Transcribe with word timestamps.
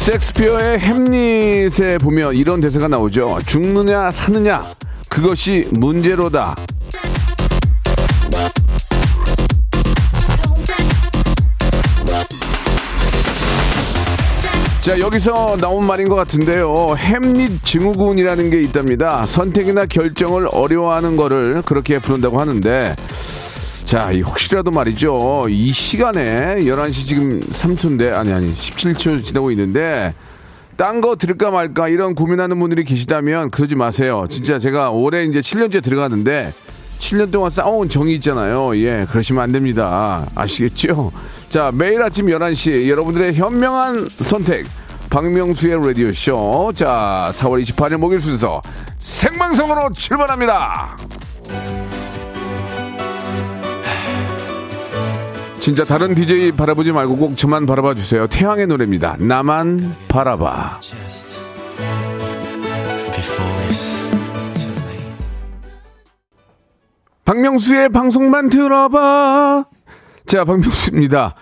섹스피어의 0.00 0.78
햄릿에 0.78 1.98
보면 1.98 2.34
이런 2.34 2.62
대사가 2.62 2.88
나오죠. 2.88 3.38
죽느냐 3.44 4.10
사느냐 4.10 4.64
그것이 5.10 5.68
문제로다. 5.72 6.56
자 14.80 14.98
여기서 14.98 15.58
나온 15.60 15.86
말인 15.86 16.08
것 16.08 16.14
같은데요. 16.14 16.94
햄릿 16.96 17.62
증후군이라는 17.62 18.48
게 18.48 18.62
있답니다. 18.62 19.26
선택이나 19.26 19.84
결정을 19.84 20.48
어려워하는 20.50 21.18
거를 21.18 21.60
그렇게 21.66 21.98
부른다고 21.98 22.40
하는데 22.40 22.96
자, 23.90 24.12
이 24.12 24.20
혹시라도 24.20 24.70
말이죠. 24.70 25.46
이 25.48 25.72
시간에 25.72 26.58
11시 26.60 27.06
지금 27.08 27.40
3초인데, 27.40 28.12
아니, 28.12 28.32
아니, 28.32 28.54
17초 28.54 29.24
지나고 29.24 29.50
있는데, 29.50 30.14
딴 30.76 31.00
거 31.00 31.16
들을까 31.16 31.50
말까 31.50 31.88
이런 31.88 32.14
고민하는 32.14 32.60
분들이 32.60 32.84
계시다면 32.84 33.50
그러지 33.50 33.74
마세요. 33.74 34.26
진짜 34.30 34.60
제가 34.60 34.90
올해 34.90 35.24
이제 35.24 35.40
7년째 35.40 35.82
들어가는데, 35.82 36.52
7년 37.00 37.32
동안 37.32 37.50
싸워온 37.50 37.88
정이 37.88 38.14
있잖아요. 38.14 38.76
예, 38.76 39.08
그러시면 39.10 39.42
안 39.42 39.50
됩니다. 39.50 40.24
아시겠죠? 40.36 41.10
자, 41.48 41.72
매일 41.74 42.00
아침 42.00 42.26
11시 42.26 42.88
여러분들의 42.88 43.34
현명한 43.34 44.08
선택. 44.20 44.66
박명수의 45.10 45.84
라디오쇼. 45.84 46.74
자, 46.76 47.32
4월 47.32 47.60
28일 47.60 47.96
목요일 47.96 48.20
순서 48.20 48.62
생방송으로 49.00 49.90
출발합니다. 49.96 50.96
진짜 55.60 55.84
다른 55.84 56.14
DJ 56.14 56.52
바라보지 56.52 56.90
말고 56.90 57.18
꼭 57.18 57.36
저만 57.36 57.66
바라봐 57.66 57.94
주세요. 57.94 58.26
태양의 58.26 58.66
노래입니다. 58.66 59.16
나만 59.18 59.94
바라봐. 60.08 60.80
박명수의 67.26 67.90
방송만 67.90 68.48
들어봐. 68.48 69.66
자, 70.26 70.44
박명수입니다. 70.44 71.34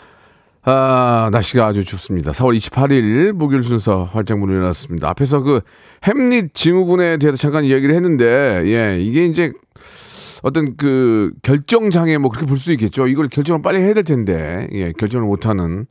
아, 0.65 1.31
날씨가 1.33 1.67
아주 1.67 1.85
좋습니다. 1.85 2.33
4월 2.33 2.57
28일 2.59 3.33
목요일 3.33 3.63
순서 3.63 4.05
활짝 4.05 4.39
문을 4.39 4.57
열었습니다. 4.57 5.09
앞에서 5.09 5.41
그 5.41 5.61
햄릿 6.05 6.55
증후군에 6.55 7.17
대해서 7.17 7.39
잠깐 7.39 7.65
이야기를 7.65 7.95
했는데, 7.95 8.63
예, 8.67 8.99
이게 9.01 9.25
이제 9.25 9.53
어떤 10.43 10.77
그 10.77 11.33
결정 11.43 11.91
장애 11.91 12.19
뭐 12.19 12.31
그렇게 12.31 12.47
볼 12.47 12.59
수 12.59 12.73
있겠죠. 12.73 13.07
이걸 13.07 13.29
결정을 13.29 13.63
빨리 13.63 13.81
해야 13.81 13.95
될 13.95 14.05
텐데, 14.05 14.69
예, 14.73 14.93
결정을 14.93 15.27
못하는. 15.27 15.87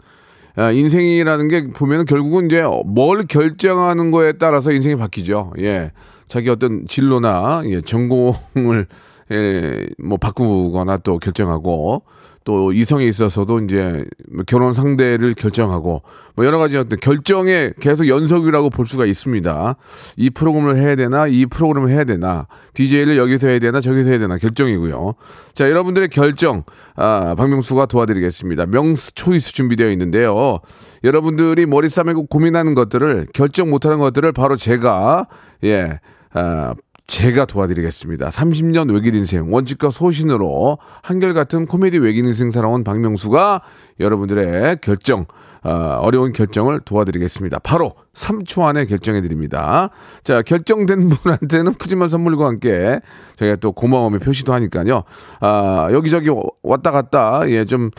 아, 0.55 0.71
인생이라는 0.71 1.47
게 1.49 1.67
보면 1.67 1.99
은 1.99 2.05
결국은 2.05 2.47
이제 2.47 2.63
뭘 2.85 3.25
결정하는 3.27 4.09
거에 4.09 4.33
따라서 4.33 4.71
인생이 4.71 4.95
바뀌죠. 4.95 5.53
예. 5.59 5.91
자기 6.27 6.49
어떤 6.49 6.85
진로나 6.87 7.61
예, 7.65 7.81
전공을 7.81 8.87
예, 9.31 9.87
뭐 9.99 10.17
바꾸거나 10.17 10.97
또 10.97 11.19
결정하고 11.19 12.03
또 12.47 12.71
이성에 12.71 13.03
있어서도 13.03 13.59
이제 13.59 14.05
뭐 14.31 14.45
결혼 14.47 14.71
상대를 14.71 15.33
결정하고 15.33 16.01
뭐 16.33 16.45
여러 16.45 16.57
가지 16.59 16.77
어떤 16.77 16.97
결정에 16.97 17.71
계속 17.81 18.07
연속이라고 18.07 18.69
볼 18.69 18.87
수가 18.87 19.05
있습니다. 19.05 19.75
이 20.15 20.29
프로그램을 20.29 20.77
해야 20.77 20.95
되나 20.95 21.27
이 21.27 21.45
프로그램을 21.45 21.89
해야 21.89 22.05
되나 22.05 22.47
DJ를 22.73 23.17
여기서 23.17 23.49
해야 23.49 23.59
되나 23.59 23.81
저기서 23.81 24.11
해야 24.11 24.19
되나 24.19 24.37
결정이고요. 24.37 25.15
자 25.55 25.69
여러분들의 25.69 26.07
결정 26.07 26.63
아, 26.95 27.35
박명수가 27.37 27.87
도와드리겠습니다. 27.87 28.67
명수 28.67 29.15
초이스 29.15 29.51
준비되어 29.51 29.91
있는데요. 29.91 30.59
여러분들이 31.03 31.65
머리 31.65 31.89
싸매고 31.89 32.27
고민하는 32.27 32.75
것들을 32.75 33.27
결정 33.33 33.69
못하는 33.69 33.99
것들을 33.99 34.31
바로 34.31 34.55
제가 34.55 35.27
예 35.65 35.99
아, 36.33 36.75
제가 37.07 37.45
도와드리겠습니다. 37.45 38.29
30년 38.29 38.93
외길 38.93 39.15
인생, 39.15 39.51
원칙과 39.51 39.91
소신으로 39.91 40.77
한결같은 41.01 41.65
코미디 41.65 41.99
외길 41.99 42.25
인생 42.25 42.51
살아온 42.51 42.83
박명수가 42.83 43.61
여러분들의 44.01 44.79
결정, 44.81 45.25
어, 45.63 45.71
어려운 46.01 46.33
결정을 46.33 46.81
도와드리겠습니다. 46.81 47.59
바로 47.59 47.93
3초 48.13 48.63
안에 48.63 48.85
결정해 48.85 49.21
드립니다. 49.21 49.89
자, 50.23 50.41
결정된 50.41 51.07
분한테는 51.23 51.75
푸짐한 51.75 52.09
선물과 52.09 52.45
함께 52.45 52.99
저희가 53.37 53.55
또 53.55 53.71
고마움의 53.71 54.19
표시도 54.19 54.53
하니까요. 54.53 55.03
아, 55.39 55.87
여기저기 55.93 56.29
왔다 56.61 56.91
갔다, 56.91 57.43
예, 57.47 57.63
좀, 57.63 57.89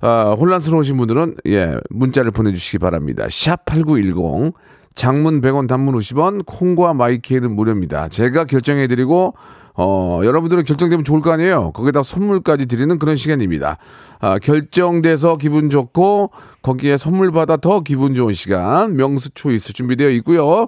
아, 0.00 0.34
혼란스러우신 0.38 0.96
분들은, 0.96 1.36
예, 1.48 1.76
문자를 1.90 2.30
보내주시기 2.30 2.78
바랍니다. 2.78 3.26
샵 3.28 3.66
8910. 3.66 4.54
장문 4.98 5.40
100원 5.40 5.68
단문 5.68 5.94
50원 5.94 6.44
콩과 6.44 6.92
마이키에는 6.92 7.54
무료입니다. 7.54 8.08
제가 8.08 8.44
결정해드리고 8.46 9.34
어, 9.76 10.20
여러분들은 10.24 10.64
결정되면 10.64 11.04
좋을 11.04 11.20
거 11.20 11.30
아니에요. 11.30 11.70
거기다 11.70 12.02
선물까지 12.02 12.66
드리는 12.66 12.98
그런 12.98 13.14
시간입니다. 13.14 13.78
아, 14.18 14.40
결정돼서 14.40 15.36
기분 15.36 15.70
좋고 15.70 16.32
거기에 16.62 16.98
선물 16.98 17.30
받아 17.30 17.56
더 17.56 17.78
기분 17.78 18.16
좋은 18.16 18.34
시간 18.34 18.96
명수 18.96 19.30
초이스 19.34 19.72
준비되어 19.72 20.10
있고요. 20.10 20.66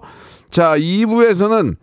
자, 0.49 0.79
2부에서는 0.79 1.75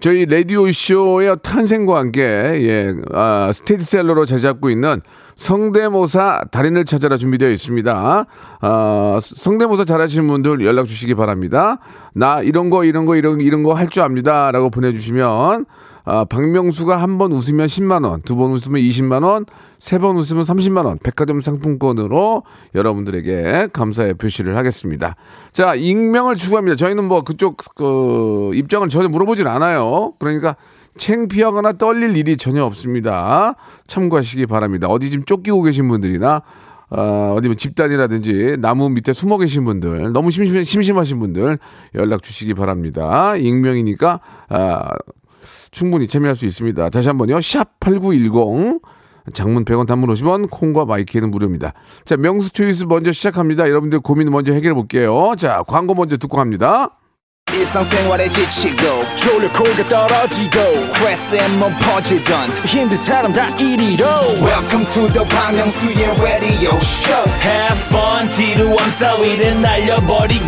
저희 0.00 0.26
라디오 0.26 0.70
쇼의 0.70 1.36
탄생과 1.42 1.98
함께, 1.98 2.22
예, 2.22 2.94
아, 3.12 3.50
스테디셀러로 3.54 4.26
제작하고 4.26 4.68
있는 4.68 5.00
성대모사 5.36 6.44
달인을 6.50 6.84
찾아라 6.84 7.16
준비되어 7.16 7.48
있습니다. 7.50 8.26
아, 8.60 9.18
성대모사 9.22 9.84
잘하시는 9.84 10.26
분들 10.26 10.64
연락 10.64 10.86
주시기 10.86 11.14
바랍니다. 11.14 11.78
나 12.12 12.40
이런 12.42 12.70
거, 12.70 12.84
이런 12.84 13.06
거, 13.06 13.16
이런, 13.16 13.40
이런 13.40 13.62
거 13.62 13.74
할 13.74 13.88
줄 13.88 14.02
압니다. 14.02 14.50
라고 14.52 14.68
보내주시면, 14.70 15.64
아, 16.06 16.24
박명수가 16.24 16.96
한 17.00 17.16
번 17.18 17.32
웃으면 17.32 17.66
10만원, 17.66 18.24
두 18.24 18.36
번 18.36 18.50
웃으면 18.52 18.80
20만원, 18.82 19.46
세 19.78 19.98
번 19.98 20.16
웃으면 20.16 20.42
30만원, 20.44 21.02
백화점 21.02 21.40
상품권으로 21.40 22.42
여러분들에게 22.74 23.68
감사의 23.72 24.14
표시를 24.14 24.56
하겠습니다. 24.56 25.16
자, 25.52 25.74
익명을 25.74 26.36
추구합니다. 26.36 26.76
저희는 26.76 27.04
뭐 27.04 27.22
그쪽, 27.22 27.56
그, 27.74 28.50
입장을 28.54 28.86
전혀 28.88 29.08
물어보진 29.08 29.46
않아요. 29.46 30.12
그러니까 30.18 30.56
챙피하거나 30.96 31.72
떨릴 31.72 32.16
일이 32.16 32.36
전혀 32.36 32.64
없습니다. 32.64 33.54
참고하시기 33.86 34.46
바랍니다. 34.46 34.88
어디 34.88 35.10
지금 35.10 35.24
쫓기고 35.24 35.62
계신 35.62 35.88
분들이나 35.88 36.42
어, 36.90 37.34
어디 37.36 37.48
뭐 37.48 37.56
집단이라든지 37.56 38.58
나무 38.60 38.90
밑에 38.90 39.12
숨어 39.12 39.38
계신 39.38 39.64
분들 39.64 40.12
너무 40.12 40.30
심심, 40.30 40.62
심심하신 40.62 41.18
분들 41.18 41.58
연락 41.96 42.22
주시기 42.22 42.54
바랍니다. 42.54 43.34
익명이니까 43.36 44.20
아, 44.50 44.90
충분히 45.70 46.08
참여할 46.08 46.36
수 46.36 46.46
있습니다. 46.46 46.90
다시 46.90 47.08
한번요. 47.08 47.40
샵 47.40 47.78
8910 47.80 48.80
장문 49.32 49.64
100원 49.64 49.86
단문 49.86 50.10
50원 50.10 50.50
콩과 50.50 50.84
마이케이는 50.84 51.30
무료입니다. 51.30 51.72
자 52.04 52.16
명수 52.16 52.50
choice 52.50 52.84
먼저 52.84 53.12
시작합니다. 53.12 53.68
여러분들 53.68 54.00
고민 54.00 54.30
먼저 54.30 54.52
해결해 54.52 54.74
볼게요. 54.74 55.32
자 55.36 55.62
광고 55.66 55.94
먼저 55.94 56.16
듣고 56.16 56.36
갑니다. 56.36 56.90
일상생활에 57.68 58.28
지치고, 58.30 59.04
졸려 59.16 59.52
코가 59.52 59.88
떨어지고, 59.88 60.82
스트레스에 60.82 61.46
몸 61.58 61.72
퍼지던, 61.78 62.50
힘든 62.64 62.96
사람 62.96 63.32
다 63.32 63.46
이리로. 63.56 64.04
welcome 64.40 64.84
to 64.92 65.06
the 65.12 65.28
Bang 65.28 65.54
Myung-soo's 65.56 66.20
radio 66.22 66.74
show 66.80 67.30
Have 67.42 67.78
fun 67.88 68.28
지루함 68.28 68.96
따위를 68.98 69.60
날려버리고 69.60 70.46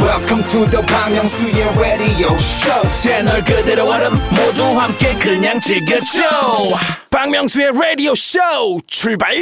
welcome 0.00 0.42
to 0.48 0.64
the 0.70 0.86
Bang 0.86 1.12
Myung-soo's 1.16 1.78
radio 1.78 2.32
show 2.34 2.90
채널 3.02 3.44
그대로 3.44 3.90
얼음 3.90 4.12
모두 4.30 4.62
함께 4.80 5.14
그냥 5.18 5.60
즐겨줘 5.60 6.22
박명수의 7.10 7.72
라디오 7.72 8.14
쇼 8.14 8.38
출발! 8.86 9.34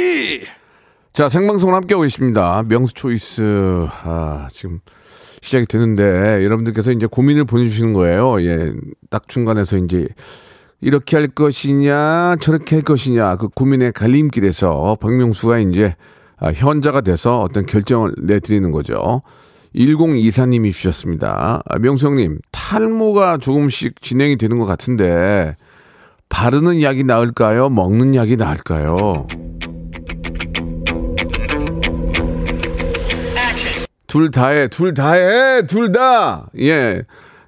자 1.13 1.29
생방송을 1.29 1.75
함께하고 1.75 2.01
계십니다. 2.03 2.61
명수 2.67 2.93
초이스 2.93 3.87
아, 4.03 4.47
지금 4.51 4.79
시작이 5.45 5.65
되는데 5.65 6.43
여러분들께서 6.43 6.91
이제 6.91 7.05
고민을 7.05 7.45
보내주시는 7.45 7.93
거예요. 7.93 8.41
예, 8.41 8.73
딱 9.09 9.27
중간에서 9.27 9.77
이제 9.77 10.07
이렇게 10.81 11.17
할 11.17 11.27
것이냐 11.27 12.37
저렇게 12.39 12.75
할 12.75 12.83
것이냐 12.83 13.37
그 13.37 13.47
고민의 13.47 13.93
갈림길에서 13.93 14.97
박명수가 14.99 15.59
이제 15.59 15.95
아, 16.37 16.51
현자가 16.51 17.01
돼서 17.01 17.41
어떤 17.41 17.65
결정을 17.65 18.13
내드리는 18.17 18.69
거죠. 18.71 19.21
1024님이 19.75 20.71
주셨습니다. 20.71 21.61
아, 21.65 21.79
명수 21.79 22.07
형님, 22.07 22.39
탈모가 22.51 23.37
조금씩 23.37 24.01
진행이 24.01 24.37
되는 24.37 24.57
것 24.57 24.65
같은데, 24.65 25.55
바르는 26.29 26.81
약이 26.81 27.03
나을까요? 27.03 27.69
먹는 27.69 28.15
약이 28.15 28.37
나을까요? 28.37 29.27
둘 34.15 34.31
다해, 34.31 34.69
둘 34.69 34.93
다해, 34.93 35.65
둘 35.65 35.91
다! 35.91 36.47
예. 36.57 37.03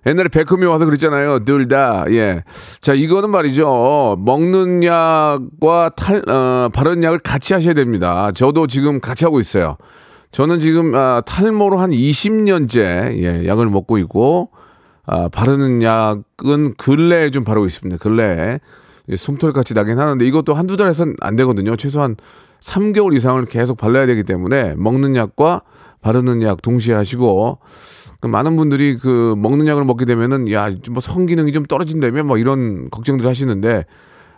옛날에 0.06 0.28
베컴이 0.28 0.66
와서 0.66 0.84
그랬잖아요. 0.84 1.46
둘 1.46 1.70
다. 1.70 2.04
예. 2.10 2.44
자, 2.82 2.94
이거는 2.94 3.30
말이죠. 3.30 4.18
먹는 4.20 4.84
약과 4.84 5.92
탈, 5.96 6.30
어, 6.30 6.68
바른 6.74 7.04
약을 7.04 7.20
같이 7.20 7.54
하셔야 7.54 7.74
됩니다. 7.74 8.34
저도 8.34 8.68
지금 8.68 9.00
같이 9.00 9.24
하고 9.24 9.40
있어요. 9.40 9.78
저는 10.32 10.60
지금, 10.60 10.94
아, 10.94 11.22
탈모로 11.26 11.78
한 11.78 11.92
20년째, 11.92 13.16
예, 13.24 13.48
약을 13.48 13.68
먹고 13.68 13.98
있고, 14.00 14.50
아, 15.06 15.30
바르는 15.30 15.82
약은 15.82 16.74
근래에 16.76 17.32
좀 17.32 17.46
바르고 17.46 17.66
있습니다. 17.66 17.98
근래에. 18.04 18.60
예, 19.08 19.16
솜털 19.16 19.54
같이 19.54 19.74
나긴 19.74 20.00
하는데 20.00 20.26
이것도 20.26 20.54
한두 20.54 20.76
달에선 20.76 21.16
안 21.22 21.38
되거든요. 21.38 21.78
최소한 21.78 22.18
3개월 22.60 23.16
이상을 23.16 23.46
계속 23.46 23.78
발라야 23.78 24.06
되기 24.06 24.24
때문에 24.24 24.74
먹는 24.76 25.16
약과 25.16 25.62
바르는 26.02 26.42
약 26.44 26.62
동시에 26.62 26.94
하시고 26.94 27.60
그 28.20 28.28
많은 28.28 28.56
분들이 28.56 28.98
그 28.98 29.36
먹는 29.38 29.68
약을 29.68 29.84
먹게 29.86 30.06
되면은 30.06 30.52
야뭐 30.52 31.00
성기능이 31.02 31.52
좀 31.52 31.66
떨어진다며 31.66 32.24
뭐 32.24 32.38
이런 32.38 32.90
걱정들 32.90 33.28
하시는데 33.28 33.86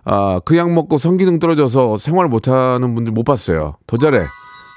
아 0.06 0.40
그 0.46 0.56
약 0.58 0.72
먹고 0.72 0.98
성기능 0.98 1.40
떨어져서 1.40 1.98
생활 1.98 2.28
못하는 2.28 2.96
분들 2.96 3.14
못 3.14 3.24
봤어요. 3.24 3.76
더 3.88 3.98
잘해. 3.98 4.24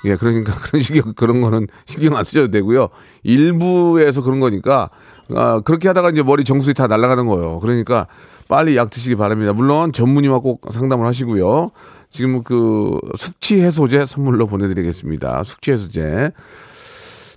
예, 0.05 0.17
그러니까 0.17 0.52
그런 0.61 0.82
식의 0.82 1.02
그런 1.17 1.40
거는 1.40 1.69
신경 1.87 2.17
안 2.17 2.25
쓰셔도 2.25 2.50
되고요. 2.50 2.88
일부에서 3.23 4.23
그런 4.23 4.40
거니까 4.40 4.90
아 5.35 5.61
그렇게 5.61 5.88
하다가 5.88 6.11
이제 6.11 6.23
머리 6.23 6.44
정수리 6.44 6.75
다 6.75 6.87
날아가는 6.87 7.26
거예요. 7.26 7.61
그러니까 7.61 8.06
빨리 8.49 8.76
약 8.76 8.90
드시기 8.90 9.14
바랍니다. 9.17 9.52
물론 9.52 9.93
전문의와 9.93 10.40
꼭 10.40 10.62
상담을 10.70 11.06
하시고요. 11.06 11.70
지금 12.11 12.43
그 12.43 12.99
숙취 13.17 13.61
해소제 13.61 14.05
선물로 14.05 14.46
보내드리겠습니다. 14.46 15.44
숙취 15.44 15.70
해소제. 15.70 16.32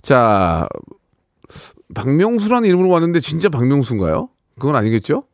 자, 0.06 0.68
박명수라는 1.96 2.68
이름으로 2.68 2.90
왔는데 2.90 3.18
진짜 3.18 3.48
박명수인가요? 3.48 4.28
그건 4.56 4.76
아니겠죠? 4.76 5.24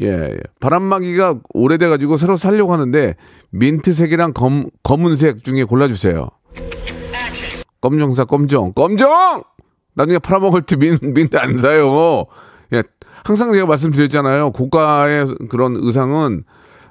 예, 0.00 0.06
예. 0.06 0.38
바람막이가 0.58 1.40
오래돼가지고 1.52 2.16
새로 2.16 2.38
살려고 2.38 2.72
하는데 2.72 3.14
민트색이랑 3.50 4.32
검, 4.32 4.70
검은색 4.84 5.44
중에 5.44 5.64
골라주세요. 5.64 6.30
검정사 7.82 8.24
검정 8.24 8.72
검정 8.72 9.42
나중에 9.92 10.18
팔아먹을 10.18 10.62
때 10.62 10.76
민, 10.76 10.96
민트 11.02 11.36
안 11.36 11.58
사요. 11.58 12.24
예, 12.72 12.82
항상 13.24 13.52
제가 13.52 13.66
말씀드렸잖아요. 13.66 14.52
고가의 14.52 15.26
그런 15.50 15.76
의상은 15.76 16.44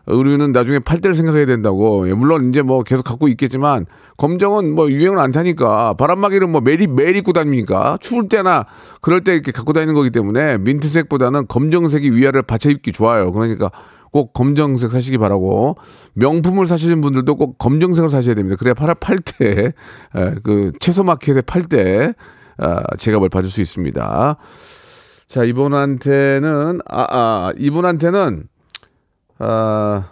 의류는 0.07 0.51
나중에 0.51 0.79
팔 0.79 0.99
때를 0.99 1.13
생각해야 1.13 1.45
된다고. 1.45 2.07
예, 2.09 2.13
물론 2.13 2.49
이제 2.49 2.61
뭐 2.61 2.83
계속 2.83 3.03
갖고 3.03 3.27
있겠지만 3.27 3.85
검정은 4.17 4.73
뭐 4.73 4.89
유행을 4.89 5.19
안 5.19 5.31
타니까 5.31 5.93
바람막이는 5.93 6.49
뭐 6.49 6.61
매일 6.61 6.87
매일 6.87 7.15
입고 7.15 7.33
다닙니까? 7.33 7.97
추울 8.01 8.27
때나 8.29 8.65
그럴 9.01 9.21
때 9.21 9.33
이렇게 9.33 9.51
갖고 9.51 9.73
다니는 9.73 9.93
거기 9.93 10.09
때문에 10.09 10.57
민트색보다는 10.59 11.47
검정색이 11.47 12.11
위아래를 12.11 12.43
받쳐 12.43 12.69
입기 12.69 12.91
좋아요. 12.91 13.31
그러니까 13.31 13.71
꼭 14.11 14.33
검정색 14.33 14.91
사시기 14.91 15.17
바라고 15.17 15.77
명품을 16.13 16.67
사시는 16.67 17.01
분들도 17.01 17.35
꼭 17.35 17.57
검정색을 17.57 18.09
사셔야 18.09 18.35
됩니다. 18.35 18.57
그래야 18.59 18.73
팔, 18.73 18.93
팔때 18.95 19.73
그 20.43 20.71
채소 20.79 21.03
마켓에 21.03 21.41
팔때 21.41 22.13
아, 22.57 22.83
제값을 22.97 23.29
받을 23.29 23.49
수 23.49 23.61
있습니다. 23.61 24.35
자 25.27 25.43
이분한테는 25.43 26.79
아, 26.89 27.05
아 27.09 27.53
이분한테는 27.57 28.43
아 29.41 30.11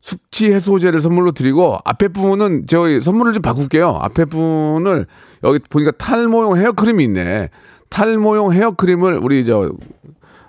숙취 0.00 0.52
해소제를 0.52 1.00
선물로 1.00 1.32
드리고 1.32 1.78
앞에 1.84 2.08
부분은 2.08 2.64
저희 2.66 3.00
선물을 3.00 3.32
좀 3.32 3.42
바꿀게요. 3.42 3.98
앞에 4.00 4.24
부분을 4.26 5.06
여기 5.44 5.58
보니까 5.58 5.92
탈모용 5.92 6.56
헤어크림이 6.56 7.04
있네. 7.04 7.50
탈모용 7.88 8.52
헤어크림을 8.52 9.18
우리 9.22 9.44
저 9.44 9.72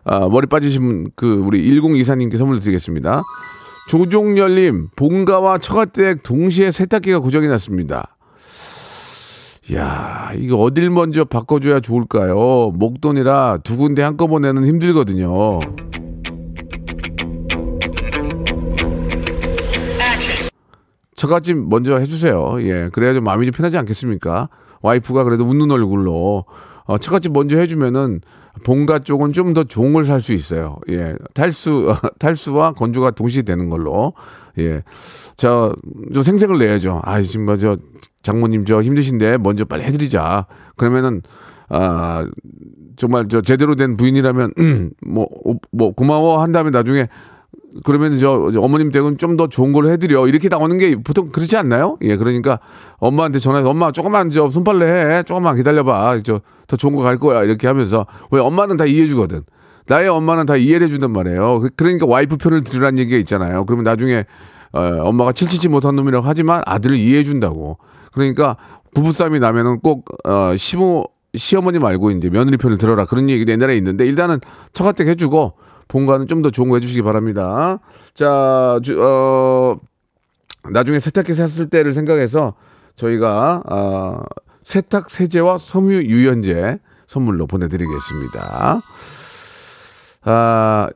아, 0.04 0.28
머리 0.30 0.48
빠지신 0.48 1.12
그 1.16 1.42
우리 1.46 1.70
1024님께 1.70 2.38
선물 2.38 2.60
드리겠습니다. 2.60 3.22
조종열님, 3.90 4.90
본가와 4.96 5.58
처가댁 5.58 6.24
동시에 6.24 6.72
세탁기가 6.72 7.20
고장이 7.20 7.48
났습니다. 7.48 8.16
야, 9.74 10.32
이거 10.36 10.58
어딜 10.58 10.90
먼저 10.90 11.24
바꿔줘야 11.24 11.80
좋을까요? 11.80 12.72
목돈이라 12.76 13.60
두 13.64 13.78
군데 13.78 14.02
한꺼번에는 14.02 14.66
힘들거든요. 14.66 15.60
저같이 21.22 21.54
먼저 21.54 21.98
해주세요. 21.98 22.58
예, 22.62 22.90
그래야 22.92 23.14
좀 23.14 23.24
마음이 23.24 23.46
좀 23.46 23.54
편하지 23.54 23.78
않겠습니까? 23.78 24.50
와이프가 24.82 25.24
그래도 25.24 25.44
웃는 25.44 25.70
얼굴로 25.70 26.46
어, 26.86 26.98
처갓집 26.98 27.32
먼저 27.32 27.60
해주면은 27.60 28.22
본가 28.66 29.00
쪽은 29.00 29.32
좀더 29.32 29.64
좋은 29.66 29.94
걸살수 29.94 30.34
있어요. 30.34 30.80
예. 30.90 31.16
탈수, 31.36 31.94
탈수와 32.18 32.74
건조가 32.74 33.12
동시에 33.12 33.44
되는 33.44 33.70
걸로. 33.70 34.14
예. 34.58 34.82
저, 35.38 35.76
좀 36.12 36.24
생색을 36.24 36.58
내야죠. 36.58 37.02
아, 37.04 37.22
지금 37.22 37.46
뭐, 37.46 37.56
저, 37.56 37.78
장모님 38.24 38.66
저 38.66 38.82
힘드신데 38.82 39.38
먼저 39.38 39.64
빨리 39.64 39.84
해드리자. 39.84 40.48
그러면은, 40.76 41.22
아, 41.70 42.28
정말 42.98 43.28
저 43.30 43.42
제대로 43.42 43.76
된 43.76 43.96
부인이라면, 43.96 44.54
음, 44.58 44.90
뭐, 45.06 45.28
뭐, 45.72 45.94
고마워 45.94 46.42
한 46.42 46.52
다음에 46.52 46.72
나중에 46.72 47.08
그러면 47.84 48.18
저, 48.18 48.52
어머님 48.58 48.92
댁은 48.92 49.18
좀 49.18 49.38
더 49.38 49.48
좋은 49.48 49.72
걸 49.72 49.88
해드려. 49.88 50.28
이렇게 50.28 50.50
나오는 50.50 50.78
게 50.78 50.96
보통 50.96 51.30
그렇지 51.30 51.56
않나요? 51.58 51.98
예, 52.02 52.18
그러니까 52.18 52.60
엄마한테 52.98 53.40
전화해서 53.40 53.70
엄마 53.70 53.92
조금만 53.92 54.30
저 54.30 54.50
손빨래 54.50 54.86
해. 55.18 55.24
조금만 55.24 55.56
기다려봐. 55.58 56.22
저 56.24 56.42
더 56.68 56.78
좋은 56.78 56.96
거 56.96 57.04
갈 57.04 57.18
거야. 57.18 57.44
이렇게 57.44 57.68
하면서 57.68 58.06
왜 58.32 58.40
엄마는 58.40 58.78
다 58.78 58.86
이해해주거든. 58.86 59.42
나의 59.88 60.08
엄마는 60.08 60.46
다 60.46 60.56
이해를 60.56 60.88
해준단 60.88 61.12
말이에요. 61.12 61.60
그, 61.60 61.70
그러니까 61.76 62.06
와이프 62.06 62.38
편을 62.38 62.64
들으라는 62.64 62.98
얘기가 63.00 63.18
있잖아요. 63.18 63.66
그러면 63.66 63.84
나중에 63.84 64.24
어, 64.72 64.82
엄마가 65.02 65.34
칠치지 65.34 65.68
못한 65.68 65.96
놈이라고 65.98 66.26
하지만 66.26 66.62
아들을 66.66 66.96
이해해준다고. 66.98 67.78
그러니까 68.14 68.56
부부싸움이 68.96 69.40
나면은 69.40 69.80
꼭 69.82 70.06
어, 70.26 70.56
시모 70.56 71.06
시어머니 71.36 71.80
말고 71.80 72.12
이제 72.12 72.30
며느리 72.30 72.56
편을 72.58 72.78
들어라 72.78 73.06
그런 73.06 73.30
얘기도 73.30 73.52
옛날에 73.52 73.76
있는데 73.78 74.06
일단은 74.06 74.40
처갓댁 74.74 75.08
해주고 75.08 75.54
본가는 75.92 76.28
좀더 76.28 76.52
좋은 76.52 76.70
거 76.70 76.76
해주시기 76.76 77.02
바랍니다. 77.02 77.80
자, 78.14 78.80
주, 78.82 78.98
어, 79.04 79.78
나중에 80.72 81.00
세탁기 81.00 81.34
샀을 81.34 81.70
때를 81.70 81.92
생각해서 81.92 82.54
저희가 82.96 83.62
어, 83.70 84.22
세탁 84.64 85.10
세제와 85.10 85.58
섬유 85.58 86.04
유연제 86.04 86.80
선물로 87.08 87.46
보내드리겠습니다. 87.46 88.82
아, 90.24 90.90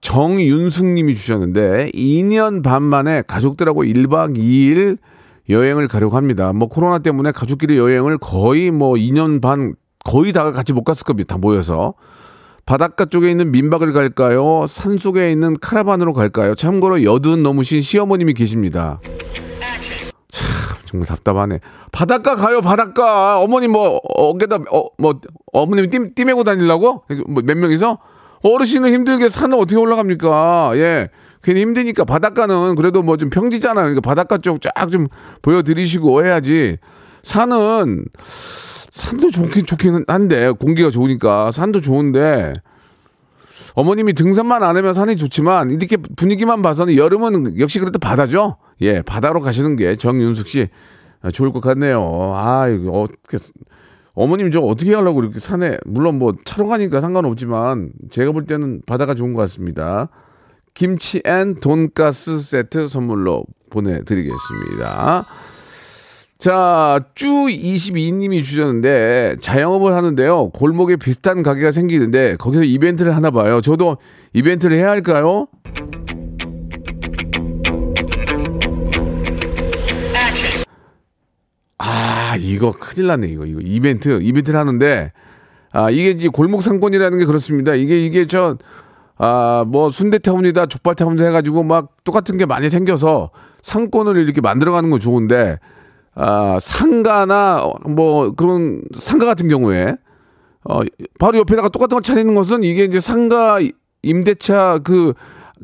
정윤숙님이 0.00 1.14
주셨는데 1.14 1.90
2년 1.94 2.64
반 2.64 2.82
만에 2.82 3.22
가족들하고 3.22 3.84
1박 3.84 4.36
2일 4.36 4.98
여행을 5.48 5.86
가려고 5.86 6.16
합니다. 6.16 6.52
뭐 6.52 6.68
코로나 6.68 6.98
때문에 6.98 7.30
가족끼리 7.30 7.78
여행을 7.78 8.18
거의 8.18 8.72
뭐 8.72 8.94
2년 8.94 9.40
반 9.40 9.76
거의 10.04 10.32
다 10.32 10.50
같이 10.50 10.72
못 10.72 10.82
갔을 10.82 11.04
겁니다. 11.04 11.34
다 11.34 11.38
모여서. 11.38 11.94
바닷가 12.68 13.06
쪽에 13.06 13.30
있는 13.30 13.50
민박을 13.50 13.94
갈까요? 13.94 14.66
산 14.68 14.98
속에 14.98 15.32
있는 15.32 15.56
카라반으로 15.58 16.12
갈까요? 16.12 16.54
참고로 16.54 17.02
여든 17.02 17.42
넘으신 17.42 17.80
시어머님이 17.80 18.34
계십니다. 18.34 19.00
참 20.30 20.76
정말 20.84 21.06
답답하네. 21.06 21.60
바닷가 21.92 22.36
가요, 22.36 22.60
바닷가. 22.60 23.40
어머님 23.40 23.72
뭐 23.72 23.98
어깨다 24.04 24.56
어, 24.70 24.84
뭐 24.98 25.18
어머님 25.54 25.88
띠, 25.88 26.14
띠 26.14 26.26
메고 26.26 26.44
다니려고? 26.44 27.04
뭐 27.26 27.42
몇 27.42 27.56
명이서? 27.56 27.96
어르신은 28.42 28.92
힘들게 28.92 29.30
산을 29.30 29.56
어떻게 29.58 29.76
올라갑니까? 29.76 30.72
예. 30.74 31.08
괜히 31.42 31.62
힘드니까 31.62 32.04
바닷가는 32.04 32.74
그래도 32.74 33.02
뭐 33.02 33.16
좀 33.16 33.30
평지잖아요. 33.30 33.84
그러니까 33.84 34.02
바닷가 34.02 34.36
쪽 34.36 34.60
쫙 34.60 34.90
좀 34.90 35.08
보여드리시고 35.40 36.22
해야지. 36.22 36.76
산은 37.22 38.04
산도 38.98 39.30
좋긴 39.30 39.64
좋기는 39.64 40.04
한데 40.08 40.50
공기가 40.50 40.90
좋으니까 40.90 41.52
산도 41.52 41.80
좋은데 41.80 42.52
어머님이 43.74 44.12
등산만 44.14 44.64
안 44.64 44.76
하면 44.76 44.92
산이 44.92 45.16
좋지만 45.16 45.70
이렇게 45.70 45.96
분위기만 45.96 46.62
봐서는 46.62 46.96
여름은 46.96 47.60
역시 47.60 47.78
그래도 47.78 48.00
바다죠. 48.00 48.56
예, 48.80 49.02
바다로 49.02 49.40
가시는 49.40 49.76
게 49.76 49.94
정윤숙 49.94 50.48
씨 50.48 50.66
아, 51.20 51.30
좋을 51.30 51.52
것 51.52 51.60
같네요. 51.60 52.32
아, 52.34 52.66
이거 52.68 53.02
어떻게 53.02 53.38
어머님 54.14 54.50
저 54.50 54.60
어떻게 54.60 54.92
하려고 54.94 55.22
이렇게 55.22 55.38
산에 55.38 55.78
물론 55.84 56.18
뭐 56.18 56.34
차로 56.44 56.66
가니까 56.66 57.00
상관없지만 57.00 57.92
제가 58.10 58.32
볼 58.32 58.46
때는 58.46 58.82
바다가 58.84 59.14
좋은 59.14 59.32
것 59.32 59.42
같습니다. 59.42 60.08
김치 60.74 61.22
and 61.24 61.54
돈가스 61.54 62.40
세트 62.40 62.88
선물로 62.88 63.44
보내드리겠습니다. 63.70 65.24
자, 66.38 67.00
쭈22님이 67.16 68.44
주셨는데, 68.44 69.38
자영업을 69.40 69.92
하는데요. 69.92 70.50
골목에 70.50 70.94
비슷한 70.94 71.42
가게가 71.42 71.72
생기는데, 71.72 72.36
거기서 72.36 72.62
이벤트를 72.62 73.16
하나 73.16 73.32
봐요. 73.32 73.60
저도 73.60 73.96
이벤트를 74.34 74.76
해야 74.76 74.88
할까요? 74.88 75.48
아, 81.78 82.36
이거 82.38 82.70
큰일 82.70 83.08
났네, 83.08 83.26
이거. 83.26 83.44
이거 83.44 83.58
이벤트, 83.60 84.20
이벤트를 84.22 84.60
하는데, 84.60 85.08
아, 85.72 85.90
이게 85.90 86.10
이제 86.10 86.28
골목 86.28 86.62
상권이라는 86.62 87.18
게 87.18 87.24
그렇습니다. 87.24 87.74
이게, 87.74 88.00
이게 88.06 88.26
저, 88.28 88.58
아, 89.16 89.64
뭐, 89.66 89.90
순대타운이다, 89.90 90.66
족발타운이다 90.66 91.24
해가지고 91.24 91.64
막 91.64 91.96
똑같은 92.04 92.36
게 92.36 92.46
많이 92.46 92.70
생겨서 92.70 93.32
상권을 93.62 94.16
이렇게 94.18 94.40
만들어가는 94.40 94.88
건 94.88 95.00
좋은데, 95.00 95.58
아, 96.20 96.58
상가나 96.60 97.64
뭐 97.88 98.32
그런 98.32 98.82
상가 98.92 99.24
같은 99.24 99.46
경우에, 99.46 99.94
어, 100.64 100.80
바로 101.20 101.38
옆에다가 101.38 101.68
똑같은 101.68 101.94
걸 101.94 102.02
차리는 102.02 102.34
것은 102.34 102.64
이게 102.64 102.82
이제 102.82 102.98
상가 102.98 103.60
임대차 104.02 104.80
그, 104.82 105.14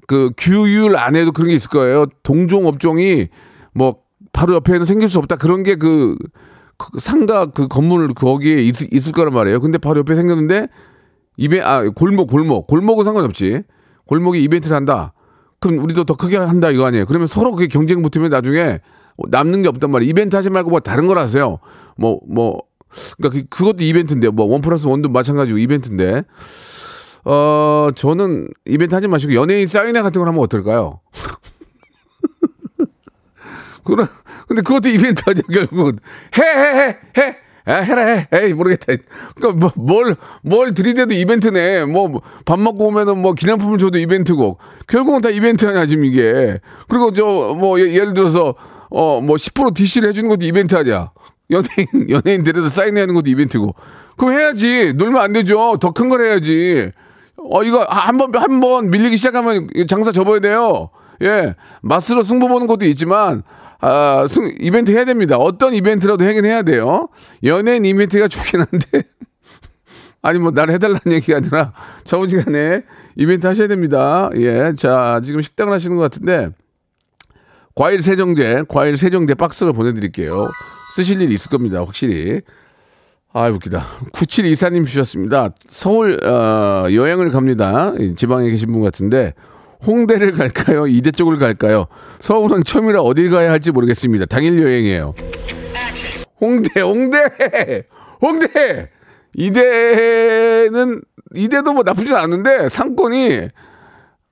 그 0.07 0.31
규율 0.37 0.97
안에도 0.97 1.33
그런 1.33 1.49
게 1.49 1.57
있을 1.57 1.71
거예요. 1.71 2.07
동종 2.23 2.67
업종이 2.67 3.29
뭐 3.73 3.97
바로 4.33 4.55
옆에는 4.55 4.85
생길 4.85 5.09
수 5.09 5.19
없다. 5.19 5.37
그런 5.37 5.65
게 5.65 5.75
그, 5.75 6.17
그 6.79 7.01
상가 7.01 7.47
그 7.47 7.67
건물 7.67 8.15
거기에 8.15 8.63
있, 8.63 8.93
있을 8.93 9.11
거란 9.13 9.35
말이에요. 9.35 9.61
근데 9.61 9.79
바로 9.79 10.01
옆에 10.01 10.15
생겼는데 10.15 10.69
이베 11.37 11.63
아 11.63 11.83
골목 11.91 12.31
골목 12.31 12.69
골목은 12.69 13.05
상관없지. 13.05 13.63
골목이 14.07 14.41
이벤트를 14.41 14.77
한다. 14.77 15.15
그럼 15.59 15.79
우리도 15.81 16.05
더 16.05 16.15
크게 16.15 16.37
한다 16.37 16.71
이거 16.71 16.87
아니에요. 16.87 17.07
그러면 17.07 17.27
서로 17.27 17.53
그게 17.53 17.67
경쟁 17.67 18.03
붙으면 18.03 18.31
나중에 18.31 18.81
남는 19.29 19.63
게 19.63 19.69
없단 19.69 19.91
말이에요. 19.91 20.11
이벤트 20.11 20.37
하지 20.37 20.51
말고 20.51 20.71
뭐 20.71 20.81
다른 20.81 21.07
걸 21.07 21.19
하세요. 21.19 21.59
뭐 21.97 22.21
뭐 22.29 22.59
그러니까 23.19 23.41
그, 23.41 23.45
그것도 23.49 23.83
이벤트인데 23.85 24.29
뭐 24.31 24.47
원 24.47 24.61
플러스 24.61 24.87
원도 24.87 25.09
마찬가지고 25.09 25.59
이벤트인데 25.59 26.23
어 27.25 27.91
저는 27.95 28.49
이벤트 28.67 28.95
하지 28.95 29.09
마시고 29.09 29.35
연예인 29.35 29.67
사인회 29.67 30.03
같은 30.03 30.21
걸 30.21 30.29
하면 30.29 30.41
어떨까요? 30.43 31.01
그럼 33.85 34.07
근데 34.49 34.63
그것도 34.63 34.89
이벤트 34.91 35.23
아니야 35.27 35.43
결국 35.53 35.97
해해 36.39 36.57
해 36.57 36.99
해. 37.23 37.37
아, 37.67 37.77
해라 37.77 38.03
해. 38.05 38.29
에이 38.31 38.53
모르겠다. 38.53 38.93
그러니까 39.35 39.71
뭐뭘뭘 39.75 40.17
뭘 40.43 40.75
들이대도 40.75 41.15
이벤트네. 41.15 41.87
뭐 41.87 42.21
밥 42.45 42.61
먹고 42.61 42.89
오면은 42.89 43.19
뭐 43.23 43.33
기념품을 43.33 43.79
줘도 43.79 43.99
이벤트고 43.99 44.59
결국은 44.87 45.23
다 45.23 45.31
이벤트 45.31 45.67
아니야 45.67 45.87
지금 45.87 46.05
이게. 46.05 46.61
그리고 46.89 47.11
저 47.13 47.25
뭐 47.55 47.81
예를 47.81 48.13
들어서 48.13 48.55
어 48.95 49.21
뭐 49.21 49.37
10% 49.37 49.75
DC를 49.75 50.09
해주는 50.11 50.29
것도 50.29 50.47
이벤트 50.47 50.75
하냐. 50.77 51.07
연예인 51.51 51.87
연예인 52.11 52.43
데려다 52.45 52.69
사인하는 52.71 53.15
것도 53.15 53.29
이벤트고. 53.31 53.75
그럼 54.17 54.33
해야지. 54.35 54.93
놀면 54.95 55.21
안 55.21 55.33
되죠. 55.33 55.77
더 55.81 55.91
큰 55.93 56.09
걸 56.09 56.25
해야지. 56.25 56.91
어 57.37 57.63
이거 57.65 57.85
한 57.89 58.17
번 58.17 58.33
한 58.37 58.61
번 58.61 58.91
밀리기 58.91 59.17
시작하면 59.17 59.67
장사 59.89 60.13
접어야 60.13 60.41
돼요. 60.41 60.91
예. 61.23 61.55
맛으로 61.83 62.23
승부 62.23 62.49
보는 62.49 62.67
것도 62.67 62.85
있지만 62.87 63.43
아, 63.81 64.27
승, 64.29 64.51
이벤트 64.61 64.93
해야 64.93 65.05
됩니다. 65.05 65.37
어떤 65.37 65.75
이벤트라도 65.75 66.25
하긴 66.25 66.45
해야 66.47 66.63
돼요. 66.63 67.09
연예인 67.43 67.85
이벤트가 67.85 68.29
좋긴 68.29 68.61
한데. 68.61 69.03
아니, 70.23 70.39
뭐, 70.39 70.53
날 70.53 70.71
해달라는 70.71 71.13
얘기가 71.13 71.37
아니라, 71.37 71.75
저번 72.05 72.29
시간에 72.29 72.83
이벤트 73.15 73.47
하셔야 73.47 73.69
됩니다. 73.69 74.31
예. 74.37 74.73
자, 74.75 75.21
지금 75.23 75.43
식당을 75.43 75.71
하시는 75.75 75.95
것 75.97 76.03
같은데, 76.03 76.49
과일 77.75 78.03
세정제, 78.03 78.63
과일 78.69 78.97
세정제 78.97 79.35
박스를 79.35 79.73
보내드릴게요. 79.73 80.49
쓰실 80.95 81.21
일 81.21 81.33
있을 81.33 81.51
겁니다. 81.51 81.81
확실히. 81.81 82.41
아, 83.33 83.49
웃기다. 83.49 83.83
9724님 84.13 84.87
주셨습니다. 84.87 85.51
서울, 85.59 86.25
어, 86.25 86.87
여행을 86.93 87.31
갑니다. 87.31 87.93
지방에 88.17 88.49
계신 88.51 88.71
분 88.71 88.81
같은데, 88.83 89.35
홍대를 89.85 90.33
갈까요? 90.33 90.87
이대 90.87 91.11
쪽을 91.11 91.39
갈까요? 91.39 91.87
서울은 92.21 92.63
처음이라 92.63 93.01
어딜 93.01 93.29
가야 93.31 93.51
할지 93.51 93.73
모르겠습니다. 93.73 94.27
당일 94.27 94.63
여행이에요. 94.63 95.15
홍대, 96.41 96.81
홍대! 96.81 97.19
홍대! 98.23 98.91
이대는, 99.35 101.01
이대도 101.35 101.73
뭐 101.73 101.83
나쁘진 101.83 102.15
않은데, 102.15 102.69
상권이, 102.69 103.49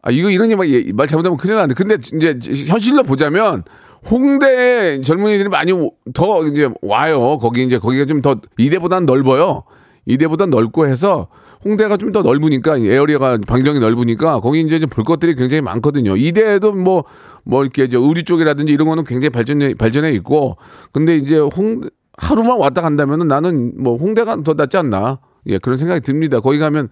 아, 0.02 0.10
이거 0.10 0.30
이런 0.30 0.48
말, 0.56 0.68
말 0.94 1.06
잘못하면 1.06 1.36
큰일 1.38 1.54
나는데. 1.56 1.74
근데 1.74 1.94
이제 1.94 2.38
현실로 2.66 3.04
보자면, 3.04 3.62
홍대 4.10 5.00
젊은이들이 5.00 5.48
많이 5.48 5.72
더 6.12 6.44
이제 6.46 6.68
와요. 6.82 7.38
거기 7.38 7.64
이제 7.64 7.78
거기가 7.78 8.04
좀 8.04 8.20
더 8.20 8.36
이대보단 8.58 9.06
넓어요. 9.06 9.62
이대보단 10.06 10.50
넓고 10.50 10.88
해서 10.88 11.28
홍대가 11.64 11.96
좀 11.96 12.10
더 12.10 12.22
넓으니까 12.22 12.78
에어리어가 12.78 13.38
반경이 13.46 13.78
넓으니까 13.78 14.40
거기 14.40 14.60
이제 14.60 14.84
볼 14.86 15.04
것들이 15.04 15.36
굉장히 15.36 15.60
많거든요. 15.60 16.16
이대도 16.16 16.72
뭐뭐 16.72 17.04
뭐 17.44 17.62
이렇게 17.62 17.84
이제 17.84 17.96
의류 17.96 18.24
쪽이라든지 18.24 18.72
이런 18.72 18.88
거는 18.88 19.04
굉장히 19.04 19.30
발전해 19.30 19.74
발전해 19.74 20.10
있고 20.14 20.56
근데 20.90 21.16
이제 21.16 21.38
홍 21.38 21.82
하루만 22.18 22.58
왔다 22.58 22.82
간다면은 22.82 23.28
나는 23.28 23.72
뭐 23.80 23.96
홍대가 23.96 24.42
더 24.42 24.54
낫지 24.54 24.76
않나 24.78 25.20
예 25.46 25.58
그런 25.58 25.76
생각이 25.76 26.00
듭니다. 26.00 26.40
거기 26.40 26.58
가면 26.58 26.88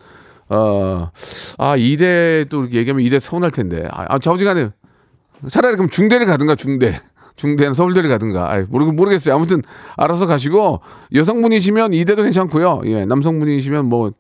어 0.50 1.11
아 1.59 1.76
이대 1.76 2.45
또 2.50 2.62
이렇게 2.62 2.78
얘기하면 2.78 3.04
이대 3.04 3.19
서운할 3.19 3.50
텐데 3.50 3.87
아, 3.90 4.07
아 4.09 4.19
좌우지간에 4.19 4.71
차라리 5.49 5.76
그럼 5.76 5.88
중대를 5.90 6.26
가든가 6.26 6.54
중대 6.54 7.00
중대는 7.37 7.73
서울대를 7.73 8.11
가든가. 8.11 8.52
아이, 8.52 8.64
모르, 8.69 8.85
모르겠어요. 8.85 9.35
아무튼 9.35 9.62
알아서 9.97 10.26
가시고 10.26 10.80
여성분이시면 11.14 11.95
이대도 11.95 12.23
괜찮고요. 12.25 12.83
예, 12.85 13.07
남성분이시면 13.07 13.87
뭐 13.87 14.12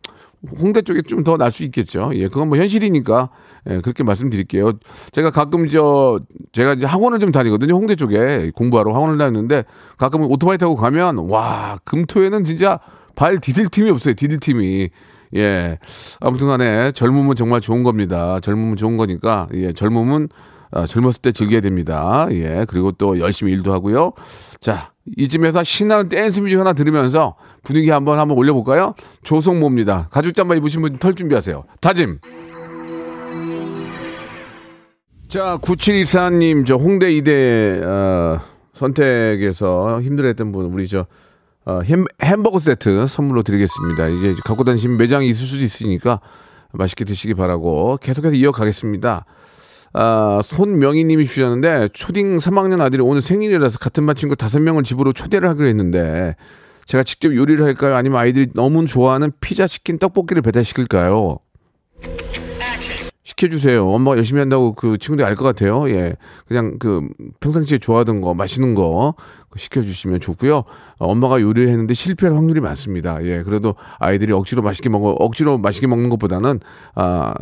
홍대 0.58 0.80
쪽에 0.80 1.02
좀 1.02 1.22
더 1.22 1.36
날 1.36 1.50
수 1.50 1.62
있겠죠. 1.64 2.12
예, 2.14 2.28
그건 2.28 2.48
뭐 2.48 2.56
현실이니까 2.56 3.28
예, 3.68 3.80
그렇게 3.80 4.04
말씀드릴게요. 4.04 4.72
제가 5.12 5.30
가끔 5.32 5.68
저 5.68 6.20
제가 6.52 6.74
이제 6.74 6.86
학원을 6.86 7.18
좀 7.18 7.30
다니거든요. 7.30 7.74
홍대 7.74 7.94
쪽에 7.94 8.50
공부하러 8.54 8.94
학원을 8.94 9.18
다녔는데 9.18 9.64
가끔 9.98 10.22
오토바이 10.22 10.56
타고 10.56 10.74
가면 10.74 11.28
와 11.28 11.78
금토에는 11.84 12.44
진짜 12.44 12.78
발 13.16 13.38
디딜 13.38 13.68
팀이 13.68 13.90
없어요. 13.90 14.14
디딜 14.14 14.40
팀이. 14.40 14.88
예. 15.36 15.78
아무튼 16.20 16.48
간에 16.48 16.92
젊음은 16.92 17.36
정말 17.36 17.60
좋은 17.60 17.82
겁니다. 17.82 18.40
젊음은 18.40 18.76
좋은 18.76 18.96
거니까, 18.96 19.48
예, 19.54 19.72
젊음은 19.72 20.28
아, 20.72 20.86
젊었을 20.86 21.20
때 21.22 21.32
즐겨야 21.32 21.60
됩니다. 21.60 22.28
예. 22.30 22.64
그리고 22.68 22.92
또 22.92 23.18
열심히 23.18 23.52
일도 23.52 23.72
하고요. 23.72 24.12
자, 24.60 24.92
이쯤에서 25.16 25.64
신나는 25.64 26.08
댄스 26.08 26.40
뮤직 26.40 26.58
하나 26.60 26.72
들으면서 26.72 27.34
분위기 27.64 27.90
한번 27.90 28.20
한번 28.20 28.38
올려볼까요? 28.38 28.94
조성모입니다. 29.24 30.08
가죽 30.12 30.34
잠바 30.34 30.54
입으신 30.56 30.82
분 30.82 30.98
털 30.98 31.14
준비하세요. 31.14 31.64
다짐. 31.80 32.18
자, 35.28 35.58
9724님, 35.62 36.66
저 36.66 36.74
홍대 36.74 37.12
이대, 37.12 37.80
어, 37.84 38.40
선택에서 38.72 40.00
힘들었던 40.02 40.50
분, 40.52 40.66
우리 40.66 40.88
저, 40.88 41.06
어, 41.66 41.80
햄, 41.84 42.04
햄버거 42.22 42.58
세트 42.58 43.06
선물로 43.06 43.42
드리겠습니다. 43.42 44.08
이제 44.08 44.34
갖고 44.44 44.64
다니시면 44.64 44.96
매장이 44.96 45.28
있을 45.28 45.46
수도 45.46 45.62
있으니까 45.62 46.20
맛있게 46.72 47.04
드시기 47.04 47.34
바라고 47.34 47.98
계속해서 48.00 48.34
이어가겠습니다. 48.34 49.24
아, 49.92 50.40
손명희 50.44 51.04
님이 51.04 51.26
주셨는데, 51.26 51.88
초딩 51.92 52.36
3학년 52.36 52.80
아들이 52.80 53.02
오늘 53.02 53.20
생일이라서 53.20 53.78
같은 53.78 54.06
반 54.06 54.14
친구 54.14 54.36
5명을 54.36 54.84
집으로 54.84 55.12
초대를 55.12 55.48
하기로 55.48 55.66
했는데, 55.66 56.36
제가 56.86 57.02
직접 57.02 57.34
요리를 57.34 57.64
할까요? 57.64 57.96
아니면 57.96 58.20
아이들이 58.20 58.48
너무 58.54 58.86
좋아하는 58.86 59.32
피자, 59.40 59.66
치킨, 59.66 59.98
떡볶이를 59.98 60.42
배달시킬까요? 60.42 61.38
시켜주세요. 63.30 63.88
엄마가 63.88 64.16
열심히 64.16 64.40
한다고 64.40 64.72
그 64.72 64.98
친구들이 64.98 65.24
알 65.26 65.34
것 65.34 65.44
같아요. 65.44 65.88
예. 65.90 66.14
그냥 66.46 66.78
그 66.78 67.08
평상시에 67.40 67.78
좋아하던 67.78 68.20
거, 68.20 68.34
맛있는 68.34 68.74
거 68.74 69.14
시켜주시면 69.56 70.20
좋고요. 70.20 70.56
어, 70.58 70.64
엄마가 71.06 71.40
요리를 71.40 71.68
했는데 71.68 71.94
실패할 71.94 72.36
확률이 72.36 72.60
많습니다. 72.60 73.22
예. 73.24 73.42
그래도 73.42 73.74
아이들이 73.98 74.32
억지로 74.32 74.62
맛있게 74.62 74.88
먹어, 74.88 75.10
억지로 75.18 75.58
맛있게 75.58 75.86
먹는 75.86 76.10
것보다는, 76.10 76.60
아, 76.94 77.34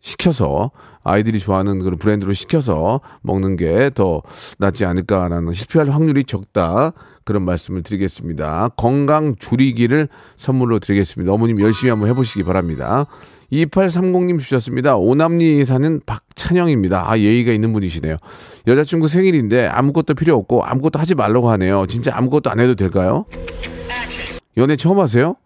시켜서 0.00 0.70
아이들이 1.02 1.38
좋아하는 1.38 1.78
그런 1.78 1.98
브랜드로 1.98 2.34
시켜서 2.34 3.00
먹는 3.22 3.56
게 3.56 3.88
더 3.94 4.20
낫지 4.58 4.84
않을까라는 4.84 5.52
실패할 5.54 5.88
확률이 5.90 6.24
적다 6.24 6.92
그런 7.24 7.44
말씀을 7.46 7.82
드리겠습니다. 7.82 8.68
건강 8.76 9.34
조리기를 9.38 10.08
선물로 10.36 10.78
드리겠습니다. 10.78 11.32
어머님 11.32 11.58
열심히 11.60 11.88
한번 11.90 12.10
해보시기 12.10 12.42
바랍니다. 12.44 13.06
2830님 13.52 14.38
주셨습니다. 14.38 14.96
오남리 14.96 15.64
사는 15.64 16.00
박찬영입니다. 16.06 17.10
아, 17.10 17.18
예의가 17.18 17.52
있는 17.52 17.72
분이시네요. 17.72 18.16
여자친구 18.66 19.08
생일인데 19.08 19.66
아무것도 19.66 20.14
필요 20.14 20.34
없고 20.36 20.64
아무것도 20.64 20.98
하지 20.98 21.14
말라고 21.14 21.50
하네요. 21.50 21.86
진짜 21.86 22.12
아무것도 22.16 22.50
안 22.50 22.60
해도 22.60 22.74
될까요? 22.74 23.26
연애 24.56 24.76
처음 24.76 24.98
하세요? 25.00 25.36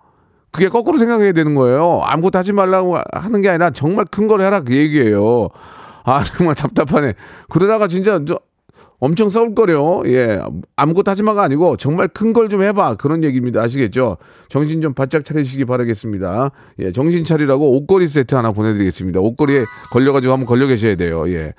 그게 0.50 0.68
거꾸로 0.68 0.98
생각해야 0.98 1.32
되는 1.32 1.54
거예요. 1.54 2.00
아무것도 2.04 2.38
하지 2.38 2.52
말라고 2.52 2.96
하는 3.12 3.40
게 3.42 3.48
아니라 3.48 3.70
정말 3.70 4.04
큰 4.06 4.28
걸 4.28 4.40
해라 4.40 4.60
그 4.60 4.74
얘기예요. 4.76 5.48
아 6.04 6.22
정말 6.24 6.54
답답하네. 6.54 7.14
그러다가 7.50 7.86
진짜 7.86 8.20
저 8.26 8.38
엄청 9.00 9.28
싸울거려. 9.28 10.02
예. 10.06 10.40
아무것도 10.76 11.10
하지 11.10 11.22
마가 11.22 11.42
아니고 11.42 11.76
정말 11.76 12.08
큰 12.08 12.32
걸 12.32 12.48
좀 12.48 12.62
해봐. 12.62 12.96
그런 12.96 13.22
얘기입니다. 13.24 13.60
아시겠죠? 13.62 14.16
정신 14.48 14.80
좀 14.80 14.94
바짝 14.94 15.24
차리시기 15.24 15.64
바라겠습니다. 15.66 16.50
예. 16.80 16.92
정신 16.92 17.24
차리라고 17.24 17.76
옷걸이 17.76 18.08
세트 18.08 18.34
하나 18.34 18.52
보내드리겠습니다. 18.52 19.20
옷걸이에 19.20 19.64
걸려가지고 19.92 20.32
한번 20.32 20.46
걸려 20.46 20.66
계셔야 20.66 20.96
돼요. 20.96 21.30
예. 21.32 21.52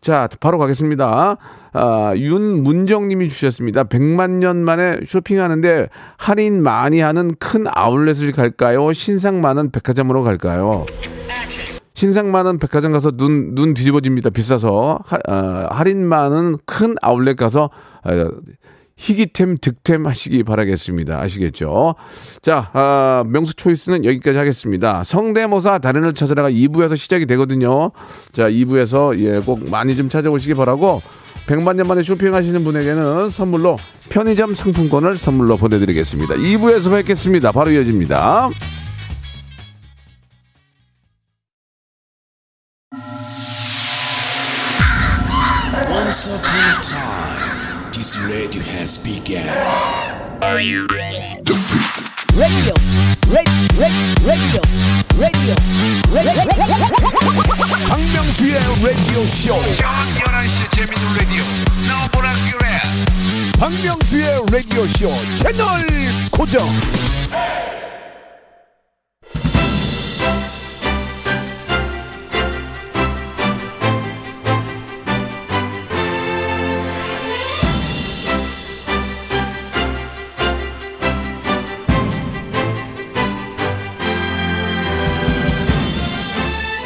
자, 0.00 0.28
바로 0.40 0.58
가겠습니다. 0.58 1.38
아, 1.72 2.14
윤문정 2.16 3.08
님이 3.08 3.28
주셨습니다. 3.28 3.84
100만 3.84 4.30
년 4.38 4.58
만에 4.64 4.98
쇼핑하는데 5.06 5.88
할인 6.16 6.62
많이 6.62 7.00
하는 7.00 7.32
큰 7.38 7.64
아울렛을 7.68 8.32
갈까요? 8.32 8.92
신상 8.92 9.40
많은 9.40 9.70
백화점으로 9.70 10.22
갈까요? 10.22 10.86
신상 11.96 12.30
많은 12.30 12.58
백화점 12.58 12.92
가서 12.92 13.10
눈, 13.10 13.54
눈 13.54 13.72
뒤집어집니다. 13.72 14.28
비싸서. 14.28 15.00
하, 15.02 15.16
어, 15.28 15.68
할인 15.70 16.06
많은 16.06 16.58
큰 16.66 16.94
아울렛 17.00 17.38
가서 17.38 17.70
어, 18.04 18.30
희귀템, 18.98 19.56
득템 19.58 20.06
하시기 20.06 20.42
바라겠습니다. 20.42 21.18
아시겠죠? 21.18 21.94
자, 22.42 22.68
아, 22.74 23.24
명수 23.26 23.56
초이스는 23.56 24.04
여기까지 24.04 24.36
하겠습니다. 24.36 25.04
성대모사 25.04 25.78
달인을 25.78 26.12
찾아라가 26.12 26.50
2부에서 26.50 26.98
시작이 26.98 27.24
되거든요. 27.24 27.92
자, 28.30 28.50
2부에서 28.50 29.18
예, 29.20 29.40
꼭 29.40 29.70
많이 29.70 29.96
좀 29.96 30.10
찾아오시기 30.10 30.52
바라고 30.52 31.00
100만 31.46 31.76
년 31.76 31.86
만에 31.86 32.02
쇼핑하시는 32.02 32.62
분에게는 32.62 33.30
선물로 33.30 33.78
편의점 34.10 34.54
상품권을 34.54 35.16
선물로 35.16 35.56
보내드리겠습니다. 35.56 36.34
2부에서 36.34 36.90
뵙겠습니다. 36.90 37.52
바로 37.52 37.70
이어집니다. 37.70 38.50
Once 46.06 46.28
upon 46.28 46.54
a 46.54 46.78
time, 46.86 47.90
this 47.90 48.14
radio 48.30 48.62
has 48.78 48.94
begun. 48.96 49.42
radio, 50.38 50.86
radio, 52.36 52.74
radio, 53.74 53.98
radio, 54.22 54.62
radio. 55.18 55.54
박명수의 57.88 58.54
라디오 58.84 59.26
쇼. 59.26 59.50
저녁 59.74 59.98
11시 60.14 60.70
재밌는 60.76 61.02
라디오 61.18 61.42
너보라 61.88 62.30
그래 62.52 62.78
박명수의 63.58 64.46
라디오 64.52 64.86
쇼 64.86 65.10
채널 65.38 65.66
고정. 66.30 66.64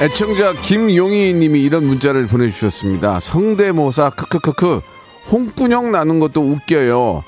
애청자 0.01 0.55
김용희 0.55 1.35
님이 1.35 1.63
이런 1.63 1.85
문자를 1.87 2.27
보내주셨습니다. 2.27 3.21
성대모사 3.21 4.11
크크크크 4.11 4.81
홍군형 5.31 5.91
나는 5.91 6.21
것도 6.21 6.41
웃겨요. 6.41 7.23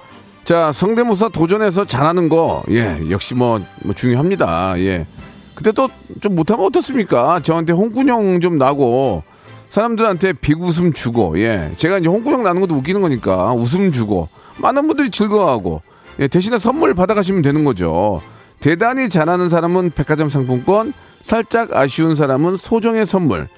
자 0.44 0.72
성대모사 0.72 1.28
도전해서 1.28 1.84
잘하는 1.84 2.28
거 2.28 2.62
예 2.70 2.98
역시 3.10 3.34
뭐, 3.34 3.60
뭐 3.84 3.94
중요합니다. 3.94 4.74
예 4.78 5.06
근데 5.54 5.72
또 5.72 5.88
좀 6.20 6.34
못하면 6.34 6.66
어떻습니까? 6.66 7.40
저한테 7.40 7.72
홍군형 7.72 8.40
좀 8.40 8.56
나고 8.58 9.22
사람들한테 9.68 10.34
빅웃음 10.34 10.92
주고 10.92 11.38
예 11.40 11.72
제가 11.76 11.98
이제 11.98 12.08
홍군형 12.08 12.42
나는 12.42 12.60
것도 12.60 12.74
웃기는 12.76 13.00
거니까 13.00 13.52
웃음 13.52 13.92
주고 13.92 14.28
많은 14.58 14.86
분들이 14.86 15.10
즐거워하고 15.10 15.82
예, 16.20 16.28
대신에 16.28 16.58
선물 16.58 16.94
받아가시면 16.94 17.42
되는 17.42 17.64
거죠. 17.64 18.20
대단히 18.62 19.08
잘하는 19.08 19.48
사람은 19.48 19.90
백화점 19.90 20.30
상품권, 20.30 20.94
살짝 21.20 21.74
아쉬운 21.74 22.14
사람은 22.14 22.56
소정의 22.56 23.04
선물. 23.04 23.48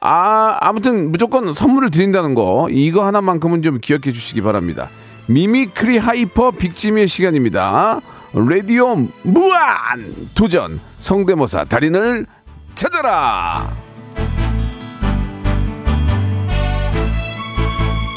아, 0.00 0.56
아무튼 0.60 1.10
무조건 1.10 1.52
선물을 1.52 1.90
드린다는 1.90 2.34
거, 2.34 2.68
이거 2.70 3.04
하나만큼은 3.04 3.62
좀 3.62 3.80
기억해 3.80 4.12
주시기 4.12 4.40
바랍니다. 4.40 4.88
mimicry 5.26 5.98
hyper 5.98 6.52
big 6.52 6.69
재미의 6.69 7.08
시간입니다. 7.08 8.00
라디오 8.32 8.96
무한 9.22 10.28
도전 10.34 10.80
성대모사 11.00 11.64
달인을 11.64 12.26
찾아라. 12.76 13.68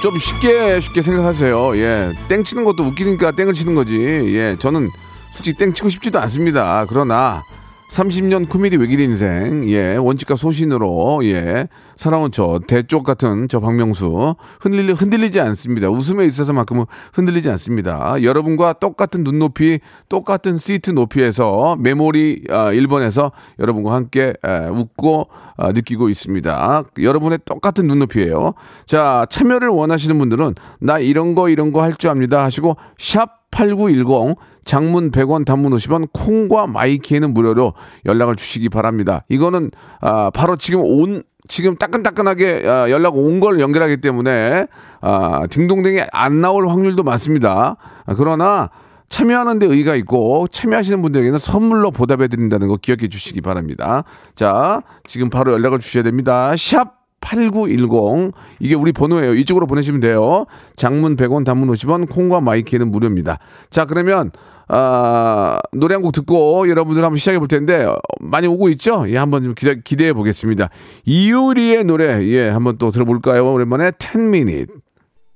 좀 0.02 0.16
쉽게 0.16 0.80
쉽게 0.80 1.02
생각하세요. 1.02 1.78
예, 1.78 2.12
땡 2.28 2.44
치는 2.44 2.64
것도 2.64 2.84
웃기니까 2.84 3.32
땡을 3.32 3.54
치는 3.54 3.74
거지. 3.74 4.00
예, 4.00 4.56
저는 4.60 4.92
솔직히 5.36 5.58
땡 5.58 5.74
치고 5.74 5.90
싶지도 5.90 6.20
않습니다. 6.22 6.86
그러나 6.88 7.44
30년 7.92 8.50
코미디 8.50 8.78
외길 8.78 9.00
인생, 9.00 9.70
예, 9.70 9.96
원칙과 9.96 10.36
소신으로, 10.36 11.20
예, 11.26 11.68
살아온 11.96 12.32
저, 12.32 12.60
대쪽 12.68 13.04
같은 13.04 13.48
저 13.48 13.60
박명수, 13.60 14.36
흔들리, 14.60 14.92
흔들리지 14.92 15.40
않습니다. 15.40 15.90
웃음에 15.90 16.26
있어서만큼은 16.26 16.86
흔들리지 17.14 17.50
않습니다. 17.52 18.16
여러분과 18.24 18.74
똑같은 18.74 19.24
눈높이, 19.24 19.80
똑같은 20.10 20.58
시트 20.58 20.92
높이에서 20.92 21.76
메모리, 21.80 22.46
아, 22.50 22.72
1번에서 22.72 23.32
여러분과 23.60 23.94
함께, 23.94 24.34
에, 24.44 24.68
웃고, 24.68 25.30
아, 25.56 25.72
느끼고 25.72 26.10
있습니다. 26.10 26.84
여러분의 27.00 27.40
똑같은 27.46 27.86
눈높이에요. 27.86 28.56
자, 28.88 29.28
참여를 29.30 29.68
원하시는 29.70 30.18
분들은, 30.18 30.56
나 30.80 30.98
이런 30.98 31.36
거, 31.36 31.50
이런 31.50 31.72
거 31.72 31.82
할 31.84 31.94
줄 31.96 32.10
압니다. 32.10 32.44
하시고, 32.44 32.78
샵 32.98 33.35
8910 33.56 34.36
장문 34.66 35.12
100원 35.12 35.46
단문 35.46 35.72
50원 35.72 36.10
콩과 36.12 36.68
마이키에는 36.68 37.34
무료로 37.34 37.74
연락을 38.06 38.36
주시기 38.36 38.70
바랍니다. 38.70 39.24
이거는 39.30 39.72
아, 40.02 40.30
바로 40.32 40.56
지금 40.58 40.82
온 40.84 41.24
지금 41.48 41.78
따끈따끈하게 41.78 42.64
아, 42.68 42.90
연락 42.90 43.16
온 43.18 43.40
걸 43.40 43.60
연결하기 43.60 43.98
때문에 44.02 44.68
아, 45.02 45.48
딩동댕이 45.50 46.02
안 46.12 46.42
나올 46.42 46.68
확률도 46.68 47.04
많습니다. 47.04 47.78
아, 48.06 48.14
그러나 48.16 48.70
참여하는 49.08 49.60
데 49.60 49.68
의의가 49.68 49.96
있고 49.96 50.48
참여하시는 50.48 51.02
분들에게는 51.02 51.38
선물로 51.38 51.92
보답해 51.92 52.28
드린다는 52.28 52.68
거 52.68 52.78
기억해 52.78 53.08
주시기 53.08 53.42
바랍니다. 53.42 54.04
자, 54.34 54.82
지금 55.08 55.30
바로 55.30 55.54
연락을 55.54 55.80
주셔야 55.80 56.04
됩니다. 56.04 56.56
샵 56.58 57.05
8910 57.26 58.32
이게 58.60 58.76
우리 58.76 58.92
번호예요. 58.92 59.34
이쪽으로 59.34 59.66
보내시면 59.66 60.00
돼요. 60.00 60.46
장문 60.76 61.16
100원, 61.16 61.44
단문 61.44 61.70
50원, 61.70 62.08
콩과 62.10 62.40
my 62.42 62.56
K는 62.56 62.92
무료입니다. 62.92 63.40
자, 63.70 63.86
그러면 63.86 64.32
아, 64.68 65.60
노래 65.74 65.94
한 65.96 66.02
곡 66.02 66.12
듣고 66.12 66.70
여러분들 66.70 67.04
한번 67.04 67.18
시작해 67.18 67.38
볼 67.40 67.48
텐데 67.48 67.84
어, 67.86 67.98
많이 68.20 68.48
오고 68.48 68.70
있죠? 68.70 69.06
예, 69.10 69.18
한번 69.18 69.44
좀 69.44 69.54
기대, 69.56 69.80
기대해 69.84 70.14
보겠습니다. 70.14 70.70
이효리의 71.06 71.84
노래 71.84 72.24
예, 72.28 72.50
한번 72.50 72.78
또 72.78 72.90
들어볼까요? 72.92 73.52
오랜만에 73.54 73.92
10 74.00 74.20
minute. 74.20 74.74